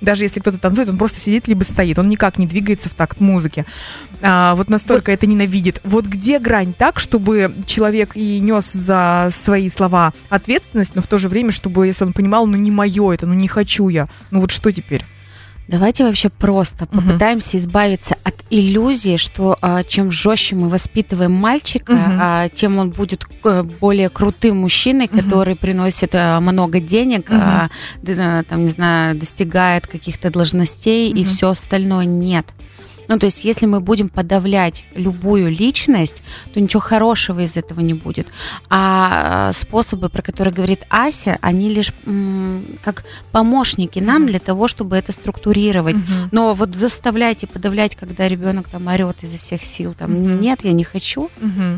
даже 0.00 0.24
если 0.24 0.40
кто-то 0.40 0.58
танцует, 0.58 0.88
он 0.88 0.98
просто 0.98 1.20
сидит 1.20 1.48
либо 1.48 1.64
стоит. 1.64 1.98
Он 1.98 2.08
никак 2.08 2.38
не 2.38 2.46
двигается 2.46 2.88
в 2.88 2.94
такт 2.94 3.20
музыки. 3.20 3.64
А, 4.22 4.54
вот 4.54 4.68
настолько 4.68 5.10
вот. 5.10 5.14
это 5.14 5.26
ненавидит. 5.26 5.80
Вот 5.84 6.06
где 6.06 6.38
грань 6.38 6.72
так, 6.72 7.00
чтобы 7.00 7.54
человек 7.66 8.16
и 8.16 8.40
нес 8.40 8.72
за 8.72 9.28
свои 9.32 9.70
слова 9.70 10.12
ответственность, 10.28 10.94
но 10.94 11.02
в 11.02 11.06
то 11.06 11.18
же 11.18 11.28
время, 11.28 11.52
чтобы, 11.52 11.86
если 11.86 12.04
он 12.04 12.12
понимал, 12.12 12.46
ну 12.46 12.56
не 12.56 12.70
мое 12.70 13.12
это, 13.12 13.26
ну 13.26 13.34
не 13.34 13.48
хочу 13.48 13.88
я, 13.88 14.08
ну 14.30 14.40
вот 14.40 14.50
что 14.50 14.72
теперь? 14.72 15.04
Давайте 15.68 16.04
вообще 16.04 16.30
просто 16.30 16.84
угу. 16.84 17.00
попытаемся 17.00 17.58
избавиться 17.58 18.16
от 18.24 18.34
иллюзии, 18.50 19.16
что 19.16 19.56
а, 19.60 19.84
чем 19.84 20.10
жестче 20.10 20.56
мы 20.56 20.68
воспитываем 20.68 21.32
мальчика, 21.32 21.92
угу. 21.92 22.00
а, 22.02 22.48
тем 22.48 22.78
он 22.78 22.90
будет 22.90 23.24
э, 23.44 23.62
более 23.62 24.08
крутым 24.08 24.58
мужчиной, 24.58 25.06
угу. 25.06 25.20
который 25.20 25.54
приносит 25.54 26.14
а, 26.14 26.40
много 26.40 26.80
денег, 26.80 27.30
угу. 27.30 27.38
а, 27.38 27.70
там, 28.48 28.64
не 28.64 28.70
знаю, 28.70 29.16
достигает 29.16 29.86
каких-то 29.86 30.30
должностей 30.30 31.10
угу. 31.10 31.20
и 31.20 31.24
все 31.24 31.50
остальное. 31.50 32.04
Нет. 32.04 32.46
Ну, 33.10 33.18
то 33.18 33.26
есть, 33.26 33.44
если 33.44 33.66
мы 33.66 33.80
будем 33.80 34.08
подавлять 34.08 34.84
любую 34.94 35.50
личность, 35.50 36.22
то 36.54 36.60
ничего 36.60 36.80
хорошего 36.80 37.40
из 37.40 37.56
этого 37.56 37.80
не 37.80 37.92
будет. 37.92 38.28
А 38.68 39.52
способы, 39.52 40.08
про 40.08 40.22
которые 40.22 40.54
говорит 40.54 40.84
Ася, 40.90 41.36
они 41.40 41.74
лишь 41.74 41.92
как 42.84 43.04
помощники 43.32 43.98
нам 43.98 44.28
для 44.28 44.38
того, 44.38 44.68
чтобы 44.68 44.96
это 44.96 45.10
структурировать. 45.10 45.96
Но 46.30 46.54
вот 46.54 46.76
заставлять 46.76 47.42
и 47.42 47.46
подавлять, 47.46 47.96
когда 47.96 48.28
ребенок 48.28 48.68
там 48.68 48.86
орет 48.86 49.24
изо 49.24 49.38
всех 49.38 49.64
сил, 49.64 49.92
там, 49.92 50.40
нет, 50.40 50.60
я 50.62 50.72
не 50.72 50.84
хочу. 50.84 51.30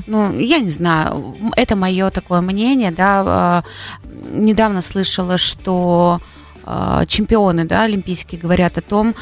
Ну, 0.07 0.39
я 0.39 0.59
не 0.59 0.71
знаю, 0.71 1.35
это 1.57 1.77
мое 1.77 2.11
такое 2.11 2.43
мнение, 2.43 2.91
да. 2.91 3.23
А, 3.27 3.65
недавно 4.31 4.83
слышала, 4.83 5.39
что 5.39 6.21
а, 6.21 6.42
чемпионы 7.07 7.65
да, 7.65 7.83
олимпийские 7.83 8.41
говорят 8.41 8.79
о 8.79 8.81
том, 8.81 9.15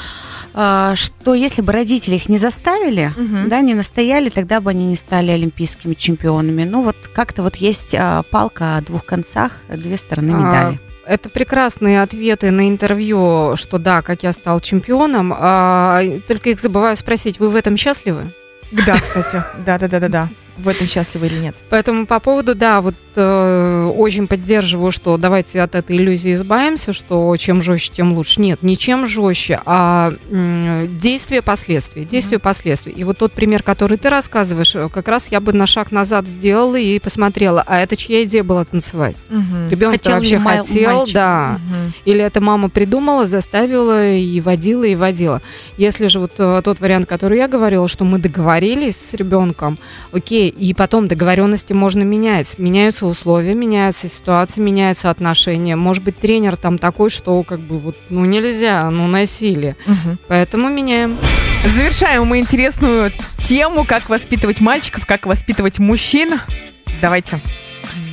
а, 0.55 0.95
что 0.97 1.35
если 1.35 1.63
бы 1.63 1.73
родители 1.73 2.17
их 2.17 2.29
не 2.29 2.39
заставили, 2.39 3.13
угу. 3.17 3.49
да, 3.49 3.61
не 3.61 3.75
настояли, 3.75 4.29
тогда 4.29 4.61
бы 4.61 4.71
они 4.71 4.87
не 4.87 4.97
стали 4.97 5.31
олимпийскими 5.31 5.95
чемпионами. 5.95 6.65
Ну 6.65 6.83
вот 6.83 6.97
как-то 7.13 7.43
вот 7.43 7.57
есть 7.57 7.95
а, 7.95 8.23
палка 8.31 8.77
о 8.77 8.81
двух 8.81 9.05
концах, 9.05 9.59
две 9.69 9.97
стороны 9.97 10.33
медали. 10.33 10.81
А, 11.07 11.13
это 11.13 11.29
прекрасные 11.29 12.03
ответы 12.03 12.51
на 12.51 12.69
интервью, 12.69 13.57
что 13.57 13.79
да, 13.79 14.03
как 14.03 14.23
я 14.23 14.33
стал 14.33 14.61
чемпионом. 14.61 15.33
А, 15.37 16.03
только 16.27 16.51
их 16.51 16.61
забываю 16.61 16.97
спросить, 16.97 17.39
вы 17.39 17.51
в 17.51 17.57
этом 17.57 17.77
счастливы? 17.77 18.33
Да, 18.71 18.97
кстати. 18.97 19.43
Да, 19.65 19.79
да, 19.79 19.89
да, 19.89 20.01
да, 20.01 20.09
да 20.09 20.29
в 20.61 20.69
этом 20.69 20.87
счастливы 20.87 21.27
или 21.27 21.39
нет. 21.39 21.57
Поэтому 21.69 22.07
по 22.07 22.21
поводу, 22.21 22.55
да, 22.55 22.81
вот 22.81 22.95
э, 23.17 23.93
очень 23.97 24.27
поддерживаю, 24.27 24.91
что 24.91 25.17
давайте 25.17 25.61
от 25.61 25.75
этой 25.75 25.97
иллюзии 25.97 26.35
избавимся, 26.35 26.93
что 26.93 27.37
чем 27.37 27.63
жестче, 27.63 27.93
тем 27.95 28.13
лучше. 28.13 28.41
Нет, 28.41 28.63
не 28.63 28.77
чем 28.77 29.07
жестче, 29.07 29.61
а 29.65 30.13
э, 30.31 30.87
действие 30.89 31.43
последствий, 31.43 32.05
действие 32.05 32.39
mm-hmm. 32.39 32.43
последствий. 32.43 32.93
И 32.93 33.05
вот 33.05 33.19
тот 33.19 33.33
пример, 33.33 33.63
который 33.63 33.99
ты 33.99 34.11
рассказываешь, 34.11 34.75
э, 34.75 34.89
как 34.89 35.09
раз 35.09 35.29
я 35.31 35.41
бы 35.41 35.53
на 35.53 35.67
шаг 35.67 35.93
назад 35.93 36.27
сделала 36.27 36.77
и 36.77 36.99
посмотрела, 36.99 37.63
а 37.67 37.81
это 37.81 37.97
чья 37.97 38.25
идея 38.25 38.45
была 38.45 38.65
танцевать? 38.65 39.17
Mm-hmm. 39.29 39.71
Ребенок 39.71 40.05
вообще 40.05 40.39
хотел, 40.39 40.97
мальчик. 40.99 41.15
да. 41.15 41.61
Mm-hmm. 41.61 41.93
Или 42.05 42.25
это 42.25 42.41
мама 42.41 42.69
придумала, 42.69 43.27
заставила 43.27 44.13
и 44.13 44.41
водила, 44.41 44.85
и 44.85 44.95
водила. 44.95 45.43
Если 45.77 46.07
же 46.07 46.21
вот 46.21 46.33
э, 46.39 46.63
тот 46.65 46.81
вариант, 46.81 47.09
который 47.09 47.39
я 47.39 47.49
говорила, 47.49 47.89
что 47.89 48.05
мы 48.05 48.19
договорились 48.19 48.97
с 48.97 49.15
ребенком, 49.15 49.79
окей, 50.13 50.50
и 50.51 50.75
потом 50.75 51.09
договоренности 51.09 51.73
можно 51.73 52.03
менять. 52.03 52.59
Меняются 52.59 53.07
условия, 53.07 53.55
меняется 53.55 54.09
ситуация, 54.09 54.63
меняются 54.63 55.11
отношения. 55.11 55.77
Может 55.77 56.03
быть, 56.03 56.19
тренер 56.19 56.57
там 56.57 56.79
такой, 56.79 57.11
что 57.11 57.43
как 57.43 57.61
бы 57.61 57.79
вот, 57.79 57.97
ну 58.09 58.25
нельзя, 58.25 58.91
ну 58.91 59.07
насилие. 59.07 59.77
Угу. 59.87 60.19
Поэтому 60.29 60.69
меняем. 60.69 61.17
Завершаем 61.65 62.27
мы 62.27 62.39
интересную 62.39 63.13
тему, 63.39 63.85
как 63.85 64.09
воспитывать 64.09 64.61
мальчиков, 64.61 65.07
как 65.07 65.27
воспитывать 65.27 65.79
мужчин. 65.79 66.41
Давайте 67.01 67.41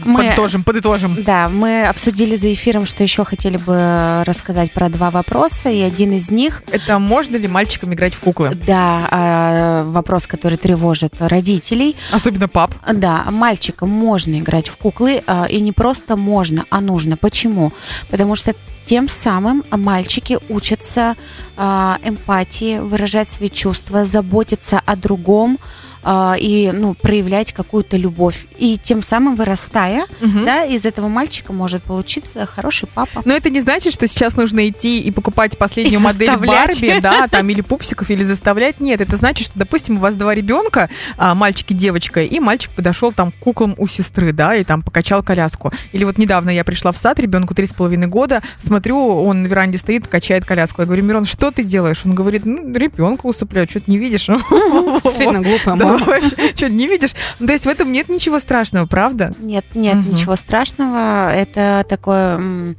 мы, 0.08 0.24
подытожим, 0.24 0.64
подытожим. 0.64 1.24
Да, 1.24 1.50
мы 1.50 1.86
обсудили 1.86 2.36
за 2.36 2.52
эфиром, 2.54 2.86
что 2.86 3.04
еще 3.04 3.26
хотели 3.26 3.58
бы 3.58 4.24
рассказать 4.26 4.72
про 4.72 4.90
два 4.90 5.12
вопроса, 5.12 5.70
и 5.70 5.82
один 5.82 6.14
из 6.14 6.32
них... 6.32 6.64
Это 6.72 7.00
можно 7.00 7.36
ли 7.36 7.48
мальчикам 7.48 7.94
играть 7.94 8.14
в 8.14 8.20
куклы? 8.20 8.56
Да, 8.66 9.08
а, 9.12 9.84
вопрос, 9.84 10.28
который 10.28 10.58
тревожит 10.58 11.16
родителей. 11.20 11.96
Особенно 12.12 12.48
пап. 12.48 12.74
Да, 12.92 13.26
мальчикам 13.30 13.90
можно 13.90 14.40
играть 14.40 14.70
в 14.70 14.78
куклы, 14.78 15.24
а, 15.28 15.46
и 15.46 15.60
не 15.62 15.72
просто 15.72 16.16
можно, 16.16 16.66
а 16.70 16.82
нужно. 16.82 17.18
Почему? 17.18 17.74
Потому 18.10 18.36
что 18.36 18.56
тем 18.86 19.10
самым 19.10 19.66
мальчики 19.70 20.40
учатся 20.48 21.18
эмпатии, 21.58 22.80
выражать 22.80 23.28
свои 23.28 23.50
чувства, 23.50 24.06
заботиться 24.06 24.82
о 24.86 24.96
другом, 24.96 25.60
э, 26.08 26.34
и 26.40 26.72
ну, 26.74 26.94
проявлять 26.94 27.52
какую-то 27.54 27.98
любовь. 27.98 28.46
И 28.58 28.78
тем 28.82 29.04
самым 29.04 29.36
вырастая, 29.36 30.06
угу. 30.22 30.46
да, 30.46 30.64
из 30.64 30.86
этого 30.86 31.08
мальчика 31.08 31.54
может 31.54 31.84
получиться 31.84 32.46
хороший 32.46 32.88
папа. 32.88 33.22
Но 33.26 33.34
это 33.34 33.50
не 33.50 33.60
значит, 33.60 33.94
что 33.94 34.08
сейчас 34.08 34.36
нужно 34.36 34.68
идти 34.68 35.02
и 35.02 35.12
покупать 35.12 35.58
последнюю 35.58 36.00
и 36.00 36.04
модель 36.04 36.38
Барби, 36.38 37.00
да, 37.02 37.28
там, 37.28 37.50
или 37.50 37.62
пупсиков, 37.62 38.10
или 38.10 38.24
заставлять. 38.24 38.80
Нет, 38.80 39.02
это 39.02 39.18
значит, 39.18 39.48
что, 39.48 39.60
допустим, 39.60 39.98
у 39.98 40.00
вас 40.00 40.16
два 40.16 40.34
ребенка, 40.34 40.90
а, 41.18 41.36
мальчик 41.36 41.72
и 41.72 41.74
девочка, 41.74 42.24
и 42.24 42.40
мальчик 42.40 42.72
подошел 42.72 43.12
там 43.12 43.32
к 43.32 43.36
куклам 43.36 43.76
у 43.78 43.88
сестры, 43.88 44.32
да, 44.32 44.56
и 44.56 44.64
там 44.64 44.82
покачал 44.82 45.24
коляску. 45.24 45.72
Или 45.92 46.04
вот 46.04 46.18
недавно 46.18 46.50
я 46.50 46.64
пришла 46.64 46.92
в 46.92 46.98
сад, 46.98 47.20
ребенку 47.20 47.54
три 47.54 47.66
с 47.66 47.74
половиной 47.74 48.08
года, 48.08 48.42
смотрю, 48.60 48.98
он 49.24 49.44
на 49.44 49.48
веранде 49.48 49.78
стоит, 49.78 50.08
качает 50.08 50.46
коляску. 50.46 50.82
Я 50.82 50.86
говорю, 50.86 51.04
Мирон, 51.04 51.26
что 51.26 51.52
ты 51.52 51.64
делаешь? 51.64 52.02
Он 52.06 52.14
говорит, 52.14 52.46
ну, 52.46 52.74
ребенка 52.74 53.26
усыпляю, 53.26 53.68
что-то 53.70 53.90
не 53.92 53.98
видишь. 53.98 54.28
Действительно 54.28 55.42
глупая 55.42 55.76
мама. 55.76 55.97
Что-то 56.56 56.70
не 56.70 56.88
видишь. 56.88 57.14
То 57.40 57.52
есть 57.52 57.66
в 57.66 57.70
этом 57.70 57.92
нет 57.92 58.10
ничего 58.10 58.40
страшного, 58.40 58.86
правда? 58.86 59.34
Нет, 59.40 59.66
нет, 59.76 59.98
ничего 60.08 60.36
страшного. 60.36 61.32
Это 61.32 61.86
такое 61.88 62.76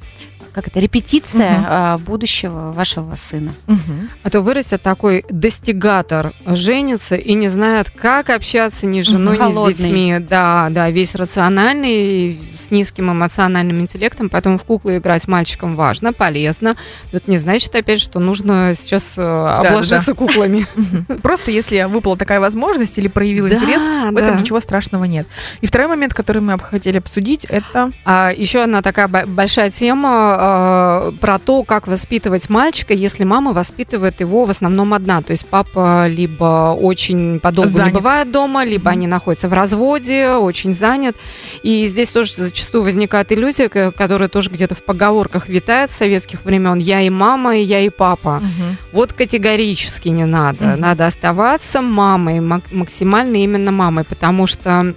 как 0.52 0.68
это, 0.68 0.80
репетиция 0.80 1.94
угу. 1.94 2.04
будущего 2.04 2.72
вашего 2.72 3.16
сына. 3.16 3.54
Угу. 3.66 3.78
А 4.22 4.30
то 4.30 4.40
вырастет 4.40 4.82
такой 4.82 5.24
достигатор, 5.28 6.32
женится 6.46 7.16
и 7.16 7.34
не 7.34 7.48
знает, 7.48 7.90
как 7.90 8.30
общаться 8.30 8.86
ни 8.86 9.02
с 9.02 9.06
женой, 9.06 9.36
угу. 9.36 9.44
ни 9.44 9.72
с 9.72 9.76
детьми. 9.76 10.16
Да, 10.18 10.68
да, 10.70 10.90
весь 10.90 11.14
рациональный, 11.14 12.38
с 12.56 12.70
низким 12.70 13.10
эмоциональным 13.12 13.80
интеллектом, 13.80 14.28
поэтому 14.28 14.58
в 14.58 14.64
куклы 14.64 14.98
играть 14.98 15.26
мальчикам 15.28 15.76
важно, 15.76 16.12
полезно. 16.12 16.76
Но 17.12 17.18
это 17.18 17.30
не 17.30 17.38
значит, 17.38 17.74
опять, 17.74 18.00
что 18.00 18.20
нужно 18.20 18.72
сейчас 18.74 19.14
э, 19.16 19.22
обложиться 19.22 20.12
да, 20.12 20.12
да. 20.12 20.14
куклами. 20.14 20.66
Просто 21.22 21.50
если 21.50 21.82
выпала 21.84 22.16
такая 22.16 22.40
возможность 22.40 22.98
или 22.98 23.08
проявил 23.08 23.48
интерес, 23.48 23.82
в 24.12 24.16
этом 24.16 24.38
ничего 24.38 24.60
страшного 24.60 25.04
нет. 25.04 25.26
И 25.60 25.66
второй 25.66 25.88
момент, 25.88 26.14
который 26.14 26.42
мы 26.42 26.58
хотели 26.58 26.98
обсудить, 26.98 27.44
это... 27.44 27.92
А, 28.04 28.32
еще 28.36 28.62
одна 28.62 28.82
такая 28.82 29.08
большая 29.08 29.70
тема 29.70 30.36
э, 30.48 31.12
про 31.20 31.38
то, 31.38 31.62
как 31.62 31.86
воспитывать 31.86 32.48
мальчика, 32.48 32.94
если 32.94 33.24
мама 33.24 33.52
воспитывает 33.52 34.20
его 34.20 34.44
в 34.44 34.50
основном 34.50 34.94
одна. 34.94 35.22
То 35.22 35.32
есть 35.32 35.46
папа 35.46 36.06
либо 36.06 36.76
очень 36.78 37.40
подолгу 37.40 37.70
занят. 37.70 37.86
не 37.86 37.92
бывает 37.92 38.30
дома, 38.30 38.64
либо 38.64 38.90
mm-hmm. 38.90 38.92
они 38.92 39.06
находятся 39.06 39.48
в 39.48 39.52
разводе, 39.52 40.30
очень 40.30 40.74
занят. 40.74 41.16
И 41.62 41.86
здесь 41.86 42.10
тоже 42.10 42.32
зачастую 42.36 42.84
возникает 42.84 43.32
иллюзия, 43.32 43.68
которая 43.68 44.28
тоже 44.28 44.50
где-то 44.50 44.74
в 44.74 44.82
поговорках 44.84 45.48
витает 45.48 45.90
с 45.90 45.96
советских 45.96 46.44
времен. 46.44 46.78
Я 46.78 47.00
и 47.02 47.10
мама, 47.10 47.56
и 47.56 47.62
я 47.62 47.80
и 47.80 47.90
папа. 47.90 48.40
Mm-hmm. 48.42 48.72
Вот 48.92 49.12
категорически 49.12 50.08
не 50.08 50.24
надо. 50.24 50.64
Mm-hmm. 50.64 50.76
Надо 50.76 51.06
оставаться 51.06 51.82
мамой, 51.82 52.40
максимально 52.40 53.36
именно 53.36 53.72
мамой, 53.72 54.04
потому 54.04 54.46
что 54.46 54.94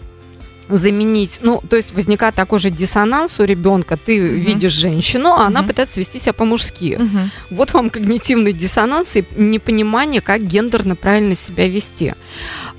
заменить, 0.78 1.40
ну, 1.42 1.62
то 1.70 1.76
есть 1.76 1.94
возникает 1.94 2.36
такой 2.36 2.60
же 2.60 2.70
диссонанс 2.70 3.40
у 3.40 3.44
ребенка. 3.44 3.98
Ты 3.98 4.24
угу. 4.24 4.34
видишь 4.34 4.74
женщину, 4.74 5.30
а 5.30 5.34
угу. 5.34 5.42
она 5.44 5.64
пытается 5.64 6.00
вести 6.00 6.20
себя 6.20 6.34
по-мужски. 6.34 6.98
Угу. 7.00 7.20
Вот 7.52 7.74
вам 7.74 7.90
когнитивный 7.90 8.54
диссонанс 8.54 9.16
и 9.16 9.26
непонимание, 9.36 10.22
как 10.22 10.44
гендерно 10.44 10.96
правильно 10.96 11.36
себя 11.36 11.68
вести. 11.68 12.14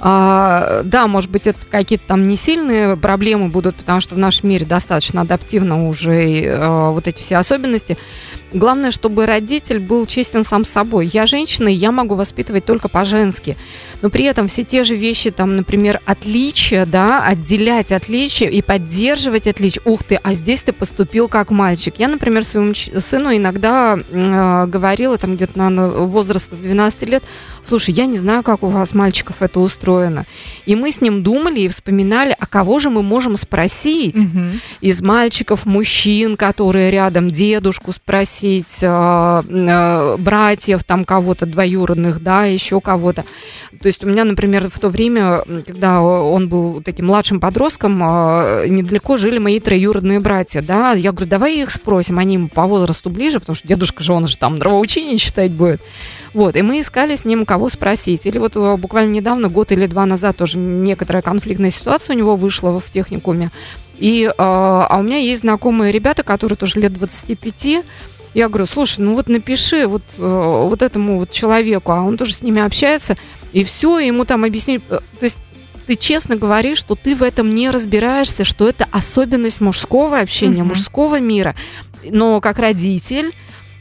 А, 0.01 0.83
да, 0.85 1.07
может 1.07 1.31
быть, 1.31 1.47
это 1.47 1.59
какие-то 1.71 2.07
там 2.07 2.27
не 2.27 2.37
сильные 2.37 2.97
проблемы 2.97 3.49
будут, 3.49 3.77
потому 3.77 4.01
что 4.01 4.15
в 4.15 4.19
нашем 4.19 4.49
мире 4.49 4.67
достаточно 4.67 5.21
адаптивно 5.23 5.89
уже 5.89 6.45
а, 6.47 6.91
вот 6.91 7.07
эти 7.07 7.23
все 7.23 7.37
особенности. 7.37 7.99
Главное, 8.53 8.91
чтобы 8.91 9.25
родитель 9.25 9.79
был 9.79 10.07
честен 10.07 10.45
сам 10.45 10.65
собой. 10.65 11.11
Я 11.13 11.27
женщина, 11.27 11.69
и 11.69 11.75
я 11.75 11.91
могу 11.91 12.15
воспитывать 12.15 12.67
только 12.67 12.89
по-женски. 12.89 13.57
Но 14.03 14.11
при 14.11 14.25
этом 14.25 14.49
все 14.49 14.63
те 14.63 14.85
же 14.85 14.95
вещи, 14.95 15.31
там, 15.31 15.57
например, 15.57 16.01
отличия, 16.05 16.85
да, 16.85 17.25
отделять 17.25 17.93
отличия 17.93 18.49
и 18.49 18.61
поддерживать 18.61 19.47
отличия. 19.47 19.83
Ух 19.85 20.03
ты, 20.05 20.17
а 20.23 20.35
здесь 20.35 20.63
ты 20.63 20.73
поступил 20.73 21.29
как 21.29 21.51
мальчик. 21.51 21.95
Я, 21.99 22.09
например, 22.09 22.45
своему 22.45 22.75
сыну 22.75 23.35
иногда 23.35 23.99
э, 23.99 24.67
говорила, 24.67 25.17
там, 25.17 25.37
где-то 25.37 25.59
на 25.59 25.89
возраст 25.89 26.53
с 26.53 26.59
12 26.59 27.09
лет, 27.09 27.25
слушай, 27.63 27.95
я 27.95 28.07
не 28.07 28.19
знаю, 28.19 28.43
как 28.43 28.63
у 28.63 28.69
вас, 28.69 28.93
мальчиков, 28.93 29.37
это 29.41 29.61
устроено. 29.61 30.27
И 30.67 30.75
мы 30.75 30.93
с 30.93 31.01
ним 31.01 31.23
думали 31.23 31.61
и 31.61 31.69
вспоминали, 31.69 32.37
а 32.39 32.47
кого 32.47 32.79
же 32.81 32.91
мы 32.91 33.03
можем 33.03 33.37
спросить 33.37 34.17
угу. 34.17 34.45
из 34.81 35.01
мальчиков, 35.01 35.65
мужчин, 35.65 36.37
которые 36.37 36.91
рядом, 36.91 37.31
дедушку 37.31 37.93
спросить, 37.93 38.42
пригласить 38.43 38.83
э, 38.83 39.43
э, 39.49 40.17
братьев, 40.19 40.85
там 40.85 41.05
кого-то 41.05 41.47
двоюродных, 41.47 42.23
да, 42.23 42.45
еще 42.45 42.81
кого-то. 42.81 43.25
То 43.81 43.87
есть 43.87 44.05
у 44.05 44.09
меня, 44.09 44.25
например, 44.25 44.69
в 44.71 44.79
то 44.79 44.89
время, 44.89 45.43
когда 45.67 46.01
он 46.01 46.49
был 46.49 46.83
таким 46.83 47.07
младшим 47.07 47.41
подростком, 47.41 48.01
э, 48.03 48.67
недалеко 48.69 49.17
жили 49.17 49.39
мои 49.39 49.61
троюродные 49.61 50.21
братья, 50.21 50.63
да, 50.63 50.93
я 50.93 51.13
говорю, 51.13 51.29
давай 51.29 51.63
их 51.63 51.71
спросим, 51.71 52.19
они 52.19 52.35
ему 52.35 52.49
по 52.49 52.67
возрасту 52.67 53.11
ближе, 53.11 53.41
потому 53.41 53.57
что 53.57 53.69
дедушка 53.69 54.03
же, 54.03 54.13
он 54.13 54.27
же 54.27 54.37
там 54.37 54.57
нравоучение 54.57 55.19
читать 55.19 55.53
будет. 55.53 55.81
Вот, 56.35 56.57
и 56.57 56.63
мы 56.63 56.81
искали 56.81 57.15
с 57.15 57.25
ним, 57.25 57.45
кого 57.45 57.69
спросить. 57.69 58.27
Или 58.27 58.39
вот 58.39 58.57
э, 58.57 58.77
буквально 58.77 59.11
недавно, 59.11 59.49
год 59.49 59.71
или 59.73 59.87
два 59.87 60.07
назад, 60.07 60.37
тоже 60.37 60.59
некоторая 60.59 61.23
конфликтная 61.23 61.71
ситуация 61.71 62.15
у 62.15 62.19
него 62.19 62.37
вышла 62.37 62.81
в 62.81 62.91
техникуме. 62.91 63.51
И, 63.99 64.25
э, 64.25 64.33
а 64.37 64.97
у 64.99 65.03
меня 65.03 65.19
есть 65.19 65.43
знакомые 65.43 65.93
ребята, 65.93 66.23
которые 66.23 66.57
тоже 66.57 66.81
лет 66.81 66.93
25, 66.93 67.85
я 68.35 68.49
говорю, 68.49 68.67
слушай, 68.67 69.01
ну 69.01 69.15
вот 69.15 69.29
напиши 69.29 69.87
вот, 69.87 70.03
э, 70.19 70.67
вот 70.69 70.83
этому 70.83 71.19
вот 71.19 71.31
человеку, 71.31 71.93
а 71.93 72.03
он 72.03 72.17
тоже 72.17 72.35
с 72.35 72.43
ними 72.43 72.63
общается, 72.63 73.17
и 73.53 73.65
все, 73.65 73.99
ему 73.99 74.25
там 74.25 74.45
объяснить. 74.45 74.83
Э, 74.89 75.01
то 75.19 75.25
есть 75.25 75.39
ты 75.87 75.97
честно 75.97 76.37
говоришь, 76.37 76.79
что 76.79 76.95
ты 76.95 77.15
в 77.15 77.23
этом 77.23 77.55
не 77.55 77.69
разбираешься, 77.71 78.45
что 78.45 78.69
это 78.69 78.87
особенность 78.91 79.61
мужского 79.61 80.21
общения, 80.21 80.63
угу. 80.63 80.71
мужского 80.71 81.21
мира. 81.21 81.55
Но 82.09 82.41
как 82.41 82.59
родитель 82.59 83.33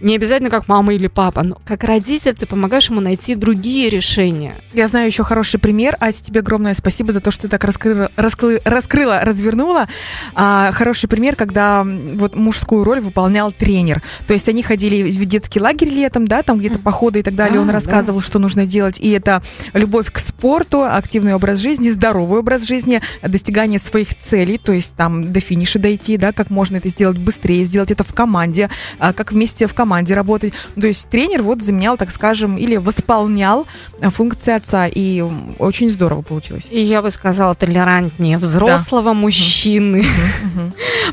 не 0.01 0.15
обязательно 0.15 0.49
как 0.49 0.67
мама 0.67 0.93
или 0.93 1.07
папа, 1.07 1.43
но 1.43 1.57
как 1.65 1.83
родитель 1.83 2.33
ты 2.33 2.45
помогаешь 2.45 2.89
ему 2.89 3.01
найти 3.01 3.35
другие 3.35 3.89
решения. 3.89 4.55
Я 4.73 4.87
знаю 4.87 5.07
еще 5.07 5.23
хороший 5.23 5.59
пример. 5.59 5.95
Ася, 5.99 6.23
тебе 6.23 6.39
огромное 6.39 6.73
спасибо 6.73 7.13
за 7.13 7.19
то, 7.21 7.31
что 7.31 7.43
ты 7.43 7.47
так 7.49 7.63
раскрыла, 7.63 8.11
раскрыла, 8.15 8.59
раскрыла 8.65 9.21
развернула. 9.21 9.87
А, 10.33 10.71
хороший 10.71 11.07
пример, 11.07 11.35
когда 11.35 11.85
вот 11.85 12.35
мужскую 12.35 12.83
роль 12.83 12.99
выполнял 12.99 13.51
тренер. 13.51 14.01
То 14.27 14.33
есть 14.33 14.49
они 14.49 14.63
ходили 14.63 15.11
в 15.11 15.25
детский 15.25 15.59
лагерь 15.59 15.89
летом, 15.89 16.27
да, 16.27 16.43
там 16.43 16.59
где-то 16.59 16.79
походы 16.79 17.19
и 17.19 17.23
так 17.23 17.35
далее. 17.35 17.59
А, 17.59 17.61
Он 17.61 17.69
рассказывал, 17.69 18.19
да. 18.19 18.25
что 18.25 18.39
нужно 18.39 18.65
делать. 18.65 18.99
И 18.99 19.11
это 19.11 19.43
любовь 19.73 20.11
к 20.11 20.19
спорту, 20.19 20.83
активный 20.83 21.33
образ 21.33 21.59
жизни, 21.59 21.89
здоровый 21.91 22.39
образ 22.39 22.63
жизни, 22.63 23.01
достигание 23.21 23.79
своих 23.79 24.17
целей, 24.17 24.57
то 24.57 24.71
есть 24.71 24.93
там 24.95 25.31
до 25.31 25.39
финиша 25.39 25.79
дойти, 25.79 26.17
да, 26.17 26.31
как 26.31 26.49
можно 26.49 26.77
это 26.77 26.89
сделать 26.89 27.17
быстрее, 27.17 27.63
сделать 27.65 27.91
это 27.91 28.03
в 28.03 28.13
команде, 28.13 28.69
а, 28.99 29.13
как 29.13 29.31
вместе 29.31 29.67
в 29.67 29.73
команде 29.73 29.90
команде 29.91 30.15
работать. 30.15 30.53
То 30.79 30.87
есть 30.87 31.09
тренер 31.09 31.41
вот 31.41 31.61
заменял, 31.61 31.97
так 31.97 32.11
скажем, 32.11 32.57
или 32.57 32.77
восполнял 32.77 33.67
э, 33.99 34.09
функции 34.09 34.53
отца, 34.53 34.87
и 34.87 35.21
очень 35.59 35.89
здорово 35.89 36.21
получилось. 36.21 36.67
И 36.69 36.81
я 36.81 37.01
бы 37.01 37.11
сказала, 37.11 37.55
толерантнее 37.55 38.37
взрослого 38.37 39.11
да. 39.11 39.13
мужчины, 39.13 40.05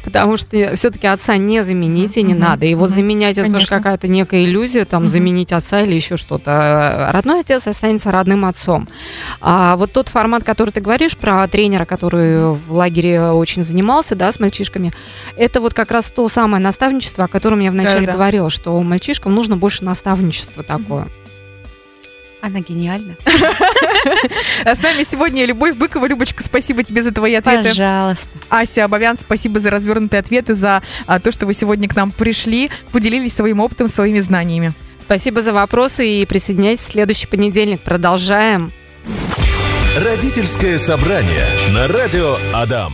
потому 0.02 0.36
что 0.36 0.76
все-таки 0.76 1.06
отца 1.06 1.36
не 1.36 1.62
заменить 1.64 2.16
и 2.16 2.22
не 2.22 2.34
надо. 2.34 2.66
Его 2.66 2.86
заменять 2.86 3.38
это 3.38 3.52
тоже 3.52 3.66
какая-то 3.66 4.06
некая 4.06 4.44
иллюзия, 4.44 4.84
там 4.84 5.08
заменить 5.08 5.52
отца 5.52 5.80
или 5.80 5.94
еще 5.94 6.16
что-то. 6.16 7.10
Родной 7.12 7.40
отец 7.40 7.66
останется 7.66 8.12
родным 8.12 8.44
отцом. 8.44 8.88
А 9.40 9.76
вот 9.76 9.92
тот 9.92 10.08
формат, 10.08 10.44
который 10.44 10.70
ты 10.70 10.80
говоришь 10.80 11.16
про 11.16 11.46
тренера, 11.48 11.84
который 11.84 12.52
в 12.52 12.72
лагере 12.72 13.30
очень 13.30 13.64
занимался, 13.64 14.14
да, 14.14 14.30
с 14.30 14.38
мальчишками, 14.38 14.92
это 15.36 15.60
вот 15.60 15.74
как 15.74 15.90
раз 15.90 16.10
то 16.10 16.28
самое 16.28 16.62
наставничество, 16.62 17.24
о 17.24 17.28
котором 17.28 17.60
я 17.60 17.70
вначале 17.70 18.06
говорила, 18.06 18.50
что 18.50 18.68
что 18.68 18.82
мальчишкам 18.82 19.34
нужно 19.34 19.56
больше 19.56 19.82
наставничества 19.82 20.62
такое. 20.62 21.08
Она 22.42 22.60
гениальна. 22.60 23.16
А 24.64 24.74
с 24.74 24.82
нами 24.82 25.04
сегодня 25.04 25.44
Любовь 25.44 25.76
Быкова. 25.76 26.06
Любочка, 26.06 26.42
спасибо 26.42 26.82
тебе 26.82 27.02
за 27.02 27.12
твои 27.12 27.34
ответы. 27.34 27.68
Пожалуйста. 27.68 28.28
Ася 28.48 28.84
Абовян, 28.84 29.16
спасибо 29.16 29.60
за 29.60 29.70
развернутые 29.70 30.20
ответы, 30.20 30.54
за 30.54 30.82
а, 31.06 31.20
то, 31.20 31.32
что 31.32 31.46
вы 31.46 31.54
сегодня 31.54 31.88
к 31.88 31.96
нам 31.96 32.10
пришли, 32.10 32.70
поделились 32.92 33.34
своим 33.34 33.60
опытом, 33.60 33.88
своими 33.88 34.20
знаниями. 34.20 34.74
Спасибо 35.00 35.40
за 35.40 35.52
вопросы 35.52 36.06
и 36.06 36.26
присоединяйтесь 36.26 36.84
в 36.84 36.92
следующий 36.92 37.26
понедельник. 37.26 37.80
Продолжаем. 37.80 38.72
Родительское 39.96 40.78
собрание 40.78 41.46
на 41.72 41.88
радио 41.88 42.36
Адам. 42.52 42.92